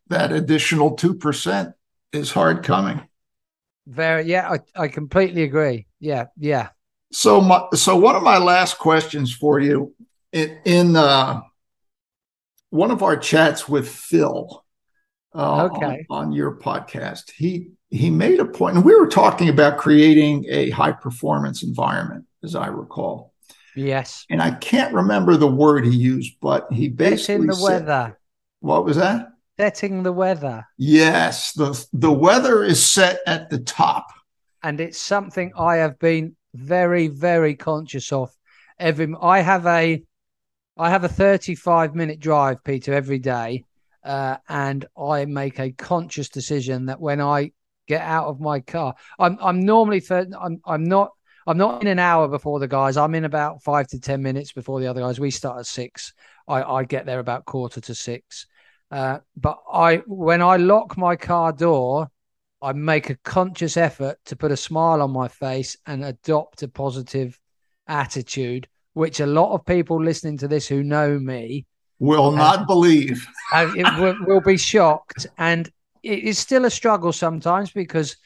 that 0.09 0.33
additional 0.33 0.97
2% 0.97 1.75
is 2.13 2.31
hard 2.31 2.63
coming. 2.63 3.07
Very 3.87 4.25
yeah 4.25 4.51
I, 4.51 4.85
I 4.85 4.89
completely 4.89 5.43
agree. 5.43 5.87
Yeah 6.01 6.27
yeah. 6.39 6.71
So 7.13 7.41
my, 7.41 7.67
so 7.75 7.97
one 7.97 8.17
of 8.17 8.23
my 8.23 8.39
last 8.39 8.79
questions 8.79 9.33
for 9.33 9.61
you 9.61 9.95
in, 10.33 10.59
in 10.65 10.97
uh, 10.97 11.41
one 12.71 12.91
of 12.91 13.03
our 13.03 13.17
chats 13.17 13.69
with 13.69 13.89
Phil 13.89 14.65
uh, 15.37 15.69
okay. 15.71 16.07
on, 16.09 16.29
on, 16.29 16.33
your 16.33 16.57
podcast. 16.57 17.31
He 17.31 17.71
he 17.91 18.11
made 18.11 18.41
a 18.41 18.45
point, 18.45 18.77
and 18.77 18.85
we 18.85 18.95
were 18.95 19.07
talking 19.07 19.49
about 19.49 19.79
creating 19.79 20.47
a 20.49 20.71
high 20.71 20.93
performance 20.93 21.63
environment, 21.63 22.25
as 22.43 22.55
I 22.55 22.69
recall. 22.69 23.33
Yes. 23.75 24.25
And 24.31 24.41
I 24.41 24.53
can't 24.53 24.95
remember 24.95 25.37
the 25.37 25.47
word 25.47 25.85
he 25.85 25.95
used, 25.95 26.37
but 26.41 26.73
he 26.73 26.89
basically 26.89 27.25
setting 27.25 27.47
the 27.47 27.55
said, 27.55 27.63
weather. 27.63 28.19
What 28.61 28.85
was 28.87 28.97
that? 28.97 29.29
Setting 29.59 30.03
the 30.03 30.13
weather. 30.13 30.67
Yes, 30.79 31.53
the 31.53 31.87
the 31.93 32.13
weather 32.13 32.65
is 32.65 32.85
set 32.85 33.21
at 33.27 33.51
the 33.51 33.59
top, 33.59 34.07
and 34.63 34.81
it's 34.81 34.99
something 34.99 35.53
I 35.59 35.77
have 35.77 35.99
been 35.99 36.35
very 36.55 37.09
very 37.09 37.55
conscious 37.55 38.13
of. 38.13 38.31
Every 38.79 39.15
I 39.21 39.41
have 39.41 39.67
a 39.67 40.03
I 40.79 40.91
have 40.91 41.05
a 41.05 41.09
35 41.09 41.95
minute 41.95 42.21
drive, 42.21 42.65
Peter, 42.65 42.93
every 42.93 43.19
day 43.19 43.65
uh, 44.07 44.39
and 44.49 44.87
I 44.97 45.25
make 45.25 45.59
a 45.59 45.73
conscious 45.73 46.29
decision 46.29 46.87
that 46.87 47.01
when 47.01 47.21
I 47.21 47.53
get 47.89 48.03
out 48.03 48.29
of 48.29 48.41
my 48.41 48.61
car, 48.61 48.95
I'm 49.19 49.37
I'm 49.41 49.61
normally 49.61 50.01
for 50.01 50.25
I'm 50.41 50.61
I'm 50.65 50.85
not 50.85 51.11
I'm 51.47 51.59
not 51.59 51.83
in 51.83 51.89
an 51.89 51.99
hour 51.99 52.29
before 52.29 52.61
the 52.61 52.69
guys. 52.69 52.97
I'm 52.97 53.15
in 53.17 53.25
about 53.25 53.63
five 53.63 53.89
to 53.89 54.01
ten 54.01 54.23
minutes 54.23 54.53
before 54.53 54.81
the 54.81 54.87
other 54.87 55.01
guys. 55.01 55.19
We 55.19 55.33
start 55.33 55.59
at 55.59 55.67
six. 55.67 56.13
I, 56.47 56.63
I 56.63 56.85
get 56.85 57.05
there 57.05 57.19
about 57.19 57.45
quarter 57.45 57.81
to 57.81 57.95
six. 57.95 58.47
Uh, 58.93 59.19
but 59.37 59.59
I 59.71 59.97
when 60.07 60.41
I 60.41 60.57
lock 60.57 60.97
my 60.97 61.17
car 61.17 61.53
door, 61.53 62.09
I 62.63 62.73
make 62.73 63.11
a 63.11 63.17
conscious 63.17 63.77
effort 63.77 64.19
to 64.27 64.37
put 64.37 64.53
a 64.53 64.57
smile 64.57 65.03
on 65.03 65.11
my 65.11 65.27
face 65.27 65.77
and 65.85 66.05
adopt 66.05 66.63
a 66.63 66.69
positive 66.69 67.39
attitude, 67.89 68.69
which 68.93 69.19
a 69.19 69.27
lot 69.27 69.53
of 69.53 69.67
people 69.67 70.01
listening 70.01 70.39
to 70.39 70.49
this 70.49 70.69
who 70.69 70.85
know 70.85 71.19
me 71.19 71.67
will 71.99 72.33
not 72.33 72.61
uh, 72.61 72.65
believe. 72.65 73.27
it 73.55 74.01
will, 74.01 74.17
will 74.27 74.41
be 74.41 74.57
shocked, 74.57 75.27
and 75.39 75.71
it 76.03 76.21
is 76.21 76.39
still 76.39 76.65
a 76.65 76.71
struggle 76.71 77.13
sometimes 77.13 77.71
because 77.71 78.17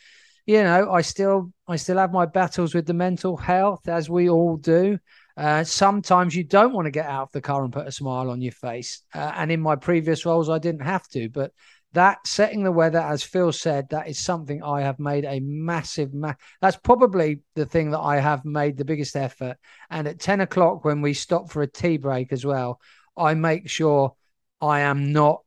you 0.47 0.63
know 0.63 0.91
I 0.91 1.03
still 1.03 1.53
I 1.69 1.77
still 1.77 1.99
have 1.99 2.13
my 2.13 2.27
battles 2.27 2.75
with 2.75 2.87
the 2.87 2.95
mental 2.95 3.37
health 3.37 3.89
as 3.89 4.11
we 4.11 4.29
all 4.29 4.57
do. 4.57 4.99
Uh, 5.37 5.65
sometimes 5.65 6.35
you 6.35 6.45
don't 6.45 6.75
want 6.75 6.85
to 6.85 6.91
get 6.91 7.07
out 7.07 7.23
of 7.23 7.33
the 7.33 7.41
car 7.41 7.65
and 7.65 7.73
put 7.73 7.87
a 7.87 7.93
smile 7.93 8.31
on 8.31 8.43
your 8.43 8.53
face. 8.53 9.03
Uh, 9.15 9.33
and 9.37 9.51
in 9.51 9.61
my 9.61 9.75
previous 9.75 10.27
roles, 10.27 10.51
I 10.51 10.59
didn't 10.59 10.83
have 10.83 11.09
to. 11.11 11.31
But 11.31 11.53
that 11.93 12.19
setting 12.27 12.63
the 12.63 12.73
weather, 12.73 12.99
as 12.99 13.23
Phil 13.23 13.51
said, 13.51 13.89
that 13.89 14.07
is 14.07 14.19
something 14.19 14.63
I 14.63 14.83
have 14.83 14.99
made 14.99 15.25
a 15.25 15.41
massive. 15.41 16.13
Ma- 16.13 16.35
that's 16.61 16.77
probably 16.77 17.41
the 17.55 17.67
thing 17.67 17.93
that 17.93 18.01
I 18.01 18.19
have 18.19 18.45
made 18.45 18.77
the 18.77 18.85
biggest 18.85 19.17
effort. 19.17 19.57
And 19.89 20.07
at 20.07 20.21
ten 20.21 20.41
o'clock, 20.41 20.85
when 20.85 21.01
we 21.01 21.15
stop 21.15 21.51
for 21.51 21.63
a 21.63 21.67
tea 21.67 21.97
break 21.97 22.33
as 22.33 22.45
well, 22.45 22.81
I 23.17 23.35
make 23.35 23.69
sure 23.69 24.15
I 24.61 24.81
am 24.81 25.13
not 25.13 25.43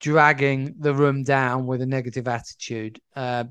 dragging 0.00 0.74
the 0.78 0.94
room 0.94 1.22
down 1.22 1.66
with 1.66 1.80
a 1.80 1.86
negative 1.86 2.26
attitude. 2.28 3.00
Uh, 3.14 3.44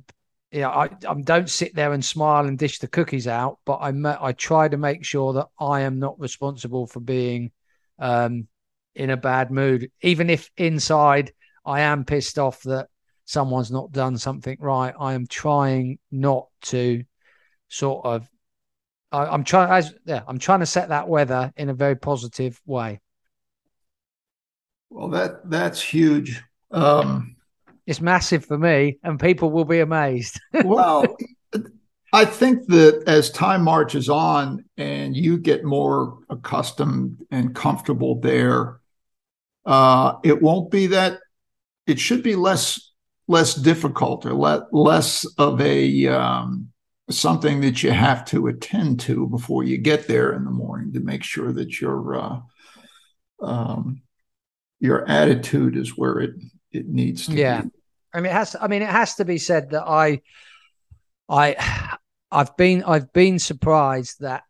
know, 0.52 0.70
I, 0.70 0.90
I 1.08 1.14
don't 1.22 1.50
sit 1.50 1.74
there 1.76 1.94
and 1.94 2.04
smile 2.04 2.46
and 2.46 2.58
dish 2.58 2.80
the 2.80 2.88
cookies 2.88 3.28
out, 3.28 3.60
but 3.66 3.78
I 3.78 3.92
I 4.22 4.34
try 4.34 4.68
to 4.68 4.78
make 4.78 5.06
sure 5.06 5.34
that 5.34 5.48
I 5.60 5.82
am 5.82 6.00
not 6.00 6.20
responsible 6.20 6.88
for 6.88 7.00
being 7.00 7.52
um, 8.00 8.48
in 8.96 9.10
a 9.10 9.18
bad 9.18 9.52
mood, 9.52 9.90
even 10.02 10.30
if 10.30 10.50
inside 10.58 11.32
I 11.66 11.82
am 11.82 12.04
pissed 12.04 12.38
off 12.38 12.62
that 12.64 12.90
someone's 13.26 13.72
not 13.72 13.92
done 13.92 14.18
something 14.18 14.58
right. 14.60 14.94
I 15.00 15.14
am 15.14 15.28
trying 15.28 16.00
not 16.12 16.48
to 16.64 17.04
sort 17.70 18.06
of. 18.06 18.28
I, 19.14 19.34
am 19.34 19.44
trying 19.44 19.72
as 19.72 19.94
yeah, 20.06 20.24
I'm 20.28 20.40
trying 20.40 20.62
to 20.62 20.66
set 20.66 20.90
that 20.90 21.08
weather 21.08 21.54
in 21.56 21.70
a 21.70 21.74
very 21.74 21.96
positive 21.96 22.60
way. 22.66 23.00
Well, 24.92 25.08
that 25.10 25.50
that's 25.50 25.82
huge. 25.82 26.44
Um, 26.70 27.38
it's 27.88 28.02
massive 28.02 28.46
for 28.46 28.58
me, 28.58 29.00
and 29.04 29.20
people 29.20 29.50
will 29.50 29.66
be 29.66 29.80
amazed. 29.80 30.40
well, 30.66 31.18
I 32.14 32.26
think 32.26 32.68
that 32.68 33.04
as 33.08 33.32
time 33.32 33.64
marches 33.64 34.10
on 34.10 34.66
and 34.78 35.16
you 35.16 35.38
get 35.38 35.64
more 35.64 36.20
accustomed 36.30 37.26
and 37.32 37.56
comfortable 37.56 38.20
there, 38.20 38.82
uh, 39.66 40.18
it 40.24 40.42
won't 40.42 40.70
be 40.70 40.88
that. 40.88 41.20
It 41.88 42.00
should 42.00 42.22
be 42.22 42.36
less 42.36 42.92
less 43.30 43.56
difficult 43.56 44.26
or 44.26 44.34
le- 44.34 44.68
less 44.74 45.26
of 45.38 45.62
a 45.62 46.08
um, 46.08 46.68
something 47.10 47.62
that 47.62 47.82
you 47.82 47.92
have 47.92 48.26
to 48.26 48.48
attend 48.48 49.00
to 49.00 49.26
before 49.28 49.64
you 49.64 49.78
get 49.78 50.08
there 50.08 50.34
in 50.34 50.44
the 50.44 50.52
morning 50.52 50.92
to 50.92 51.00
make 51.00 51.24
sure 51.24 51.54
that 51.54 51.80
your 51.80 52.18
uh, 52.18 52.40
um, 53.42 54.02
your 54.82 55.08
attitude 55.08 55.78
is 55.78 55.98
where 55.98 56.20
it 56.20 56.32
it 56.72 56.88
needs 56.88 57.28
to 57.28 57.34
yeah. 57.34 57.62
be. 57.62 57.70
I 58.14 58.20
mean, 58.20 58.32
it 58.32 58.34
has. 58.34 58.52
To, 58.52 58.64
I 58.64 58.68
mean, 58.68 58.82
it 58.82 58.90
has 58.90 59.16
to 59.16 59.26
be 59.26 59.38
said 59.38 59.70
that 59.70 59.84
I, 59.84 60.22
I, 61.30 61.96
I've 62.30 62.58
been 62.58 62.84
I've 62.84 63.14
been 63.14 63.40
surprised 63.40 64.20
that 64.20 64.44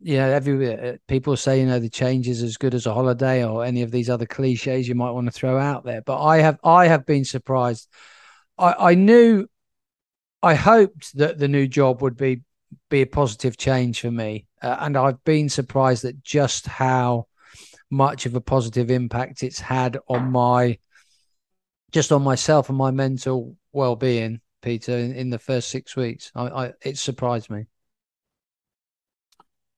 you 0.00 0.16
know 0.16 0.30
every 0.30 0.98
people 1.08 1.36
say 1.36 1.60
you 1.60 1.66
know 1.66 1.78
the 1.78 1.90
change 1.90 2.26
is 2.28 2.42
as 2.42 2.56
good 2.56 2.74
as 2.74 2.86
a 2.86 2.94
holiday 2.94 3.44
or 3.44 3.64
any 3.64 3.82
of 3.82 3.90
these 3.90 4.08
other 4.08 4.24
cliches 4.24 4.88
you 4.88 4.94
might 4.94 5.10
want 5.10 5.26
to 5.26 5.32
throw 5.32 5.58
out 5.58 5.84
there. 5.84 6.00
But 6.00 6.22
I 6.22 6.38
have 6.38 6.58
I 6.64 6.86
have 6.86 7.04
been 7.04 7.24
surprised. 7.24 7.88
I, 8.56 8.90
I 8.90 8.94
knew, 8.94 9.46
I 10.42 10.54
hoped 10.54 11.16
that 11.18 11.38
the 11.38 11.48
new 11.48 11.66
job 11.66 12.02
would 12.02 12.16
be 12.16 12.42
be 12.88 13.02
a 13.02 13.06
positive 13.06 13.56
change 13.56 14.00
for 14.00 14.12
me, 14.12 14.46
uh, 14.62 14.76
and 14.80 14.96
I've 14.96 15.22
been 15.24 15.48
surprised 15.48 16.04
at 16.04 16.22
just 16.22 16.66
how 16.66 17.26
much 17.90 18.26
of 18.26 18.34
a 18.34 18.40
positive 18.40 18.90
impact 18.90 19.42
it's 19.42 19.60
had 19.60 19.98
on 20.08 20.30
my 20.30 20.78
just 21.90 22.12
on 22.12 22.22
myself 22.22 22.68
and 22.68 22.78
my 22.78 22.90
mental 22.90 23.56
well-being 23.72 24.40
peter 24.62 24.96
in, 24.96 25.12
in 25.12 25.30
the 25.30 25.38
first 25.38 25.68
six 25.68 25.96
weeks. 25.96 26.30
I, 26.34 26.42
I, 26.42 26.72
it 26.82 26.98
surprised 26.98 27.50
me. 27.50 27.66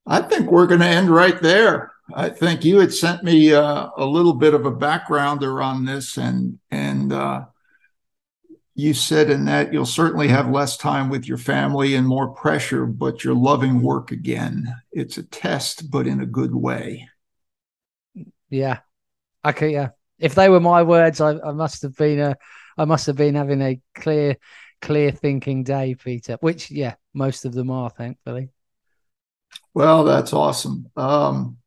I 0.07 0.21
think 0.21 0.51
we're 0.51 0.67
going 0.67 0.81
to 0.81 0.87
end 0.87 1.11
right 1.11 1.41
there. 1.41 1.93
I 2.13 2.29
think 2.29 2.65
you 2.65 2.81
had 2.81 2.93
sent 2.93 3.23
me 3.23 3.55
uh, 3.55 3.89
a 3.97 4.05
little 4.05 4.35
bit 4.35 4.55
of 4.55 4.67
a 4.67 4.73
backgrounder 4.73 5.65
on 5.65 5.85
this 5.85 6.17
and 6.17 6.59
and 6.71 7.13
uh, 7.13 7.45
you 8.75 8.95
said 8.95 9.31
in 9.31 9.45
that 9.45 9.73
you'll 9.73 9.87
certainly 9.87 10.29
have 10.29 10.51
less 10.51 10.77
time 10.77 11.09
with 11.09 11.27
your 11.27 11.39
family 11.39 11.95
and 11.95 12.07
more 12.07 12.29
pressure 12.29 12.85
but 12.87 13.23
you're 13.23 13.35
loving 13.35 13.81
work 13.81 14.11
again. 14.11 14.75
It's 14.91 15.17
a 15.17 15.23
test 15.23 15.91
but 15.91 16.07
in 16.07 16.21
a 16.21 16.27
good 16.27 16.55
way 16.55 17.09
yeah 18.53 18.79
okay 19.45 19.73
yeah 19.73 19.89
if 20.23 20.37
they 20.37 20.49
were 20.49 20.61
my 20.61 20.85
words, 20.85 21.21
I, 21.21 21.33
I 21.41 21.51
must 21.51 21.83
have 21.83 21.97
been 21.97 22.21
a, 22.21 22.37
I 22.79 22.85
must 22.85 23.07
have 23.07 23.17
been 23.17 23.35
having 23.35 23.61
a 23.61 23.81
clear, 23.95 24.37
clear 24.81 25.11
thinking 25.11 25.65
day, 25.65 25.97
Peter. 25.97 26.39
Which, 26.41 26.71
yeah, 26.71 26.95
most 27.13 27.45
of 27.45 27.53
them 27.53 27.71
are, 27.73 27.91
thankfully. 27.91 28.51
Well, 29.75 30.05
that's 30.05 30.33
awesome. 30.33 30.89
Um, 30.97 31.59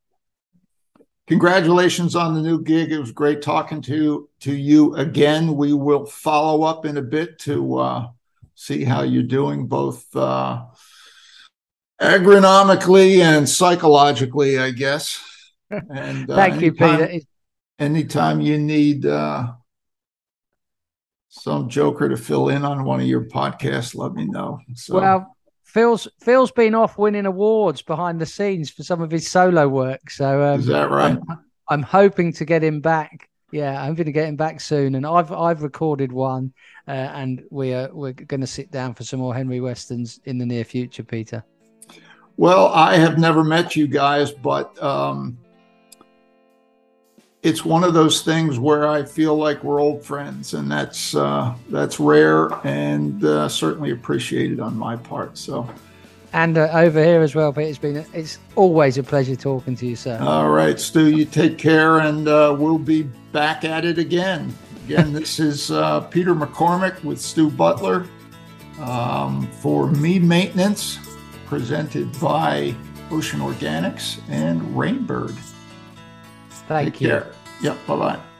congratulations 1.26 2.16
on 2.16 2.34
the 2.34 2.40
new 2.40 2.62
gig. 2.62 2.90
It 2.90 2.98
was 2.98 3.12
great 3.12 3.42
talking 3.42 3.82
to 3.82 4.28
to 4.40 4.54
you 4.54 4.94
again. 4.96 5.54
We 5.54 5.74
will 5.74 6.06
follow 6.06 6.62
up 6.62 6.86
in 6.86 6.96
a 6.96 7.02
bit 7.02 7.38
to 7.40 7.78
uh, 7.78 8.08
see 8.54 8.84
how 8.84 9.02
you're 9.02 9.22
doing, 9.22 9.66
both 9.66 10.04
uh, 10.16 10.64
agronomically 12.00 13.18
and 13.18 13.46
psychologically, 13.46 14.58
I 14.58 14.70
guess. 14.70 15.20
And 15.70 16.30
uh, 16.30 16.36
thank 16.36 16.60
you, 16.60 16.72
Peter 16.72 17.20
anytime 17.78 18.40
you 18.40 18.58
need 18.58 19.06
uh, 19.06 19.52
some 21.28 21.68
joker 21.68 22.08
to 22.08 22.16
fill 22.16 22.48
in 22.48 22.64
on 22.64 22.84
one 22.84 23.00
of 23.00 23.06
your 23.06 23.24
podcasts, 23.24 23.94
let 23.94 24.12
me 24.12 24.24
know. 24.24 24.60
So. 24.74 24.94
Well, 24.94 25.36
Phil's 25.64 26.08
Phil's 26.20 26.52
been 26.52 26.74
off 26.74 26.96
winning 26.96 27.26
awards 27.26 27.82
behind 27.82 28.20
the 28.20 28.26
scenes 28.26 28.70
for 28.70 28.82
some 28.82 29.02
of 29.02 29.10
his 29.10 29.30
solo 29.30 29.68
work. 29.68 30.10
So 30.10 30.42
um, 30.42 30.60
is 30.60 30.66
that 30.66 30.90
right? 30.90 31.18
I'm, 31.28 31.44
I'm, 31.68 31.82
hoping 31.82 32.32
to 32.34 32.44
get 32.44 32.64
him 32.64 32.80
back. 32.80 33.28
Yeah, 33.50 33.82
I'm 33.82 33.94
going 33.94 34.06
to 34.06 34.12
get 34.12 34.28
him 34.28 34.36
back 34.36 34.60
soon, 34.60 34.94
and 34.94 35.06
I've 35.06 35.30
I've 35.32 35.62
recorded 35.62 36.12
one, 36.12 36.54
uh, 36.88 36.92
and 36.92 37.44
we 37.50 37.74
are 37.74 37.90
we're 37.92 38.12
going 38.12 38.40
to 38.40 38.46
sit 38.46 38.70
down 38.70 38.94
for 38.94 39.04
some 39.04 39.20
more 39.20 39.34
Henry 39.34 39.60
Westerns 39.60 40.20
in 40.24 40.38
the 40.38 40.46
near 40.46 40.64
future, 40.64 41.02
Peter. 41.02 41.44
Well, 42.38 42.68
I 42.68 42.96
have 42.96 43.18
never 43.18 43.44
met 43.44 43.76
you 43.76 43.86
guys, 43.86 44.30
but 44.30 44.80
um, 44.82 45.38
it's 47.46 47.64
one 47.64 47.84
of 47.84 47.94
those 47.94 48.22
things 48.22 48.58
where 48.58 48.88
I 48.88 49.04
feel 49.04 49.36
like 49.36 49.62
we're 49.62 49.80
old 49.80 50.04
friends, 50.04 50.54
and 50.54 50.68
that's 50.68 51.14
uh, 51.14 51.54
that's 51.68 52.00
rare 52.00 52.48
and 52.66 53.24
uh, 53.24 53.48
certainly 53.48 53.92
appreciated 53.92 54.58
on 54.58 54.76
my 54.76 54.96
part. 54.96 55.38
So, 55.38 55.70
and 56.32 56.58
uh, 56.58 56.68
over 56.72 57.02
here 57.02 57.22
as 57.22 57.36
well, 57.36 57.52
Pete. 57.52 57.68
It's 57.68 57.78
been 57.78 58.04
it's 58.12 58.40
always 58.56 58.98
a 58.98 59.04
pleasure 59.04 59.36
talking 59.36 59.76
to 59.76 59.86
you, 59.86 59.94
sir. 59.94 60.18
All 60.20 60.50
right, 60.50 60.78
Stu, 60.80 61.08
you 61.08 61.24
take 61.24 61.56
care, 61.56 62.00
and 62.00 62.26
uh, 62.26 62.56
we'll 62.58 62.78
be 62.78 63.04
back 63.30 63.64
at 63.64 63.84
it 63.84 63.98
again. 63.98 64.52
Again, 64.84 65.12
this 65.12 65.38
is 65.50 65.70
uh, 65.70 66.00
Peter 66.00 66.34
McCormick 66.34 67.02
with 67.04 67.20
Stu 67.20 67.48
Butler 67.48 68.08
um, 68.80 69.46
for 69.60 69.86
Me 69.92 70.18
Maintenance, 70.18 70.98
presented 71.46 72.10
by 72.20 72.74
Ocean 73.12 73.38
Organics 73.38 74.20
and 74.28 74.76
Rain 74.76 75.04
Bird. 75.04 75.36
Thank 76.66 76.94
Take 76.94 77.00
you. 77.02 77.08
Care. 77.08 77.35
Yep. 77.60 77.86
Bye 77.86 77.96
bye. 77.96 78.35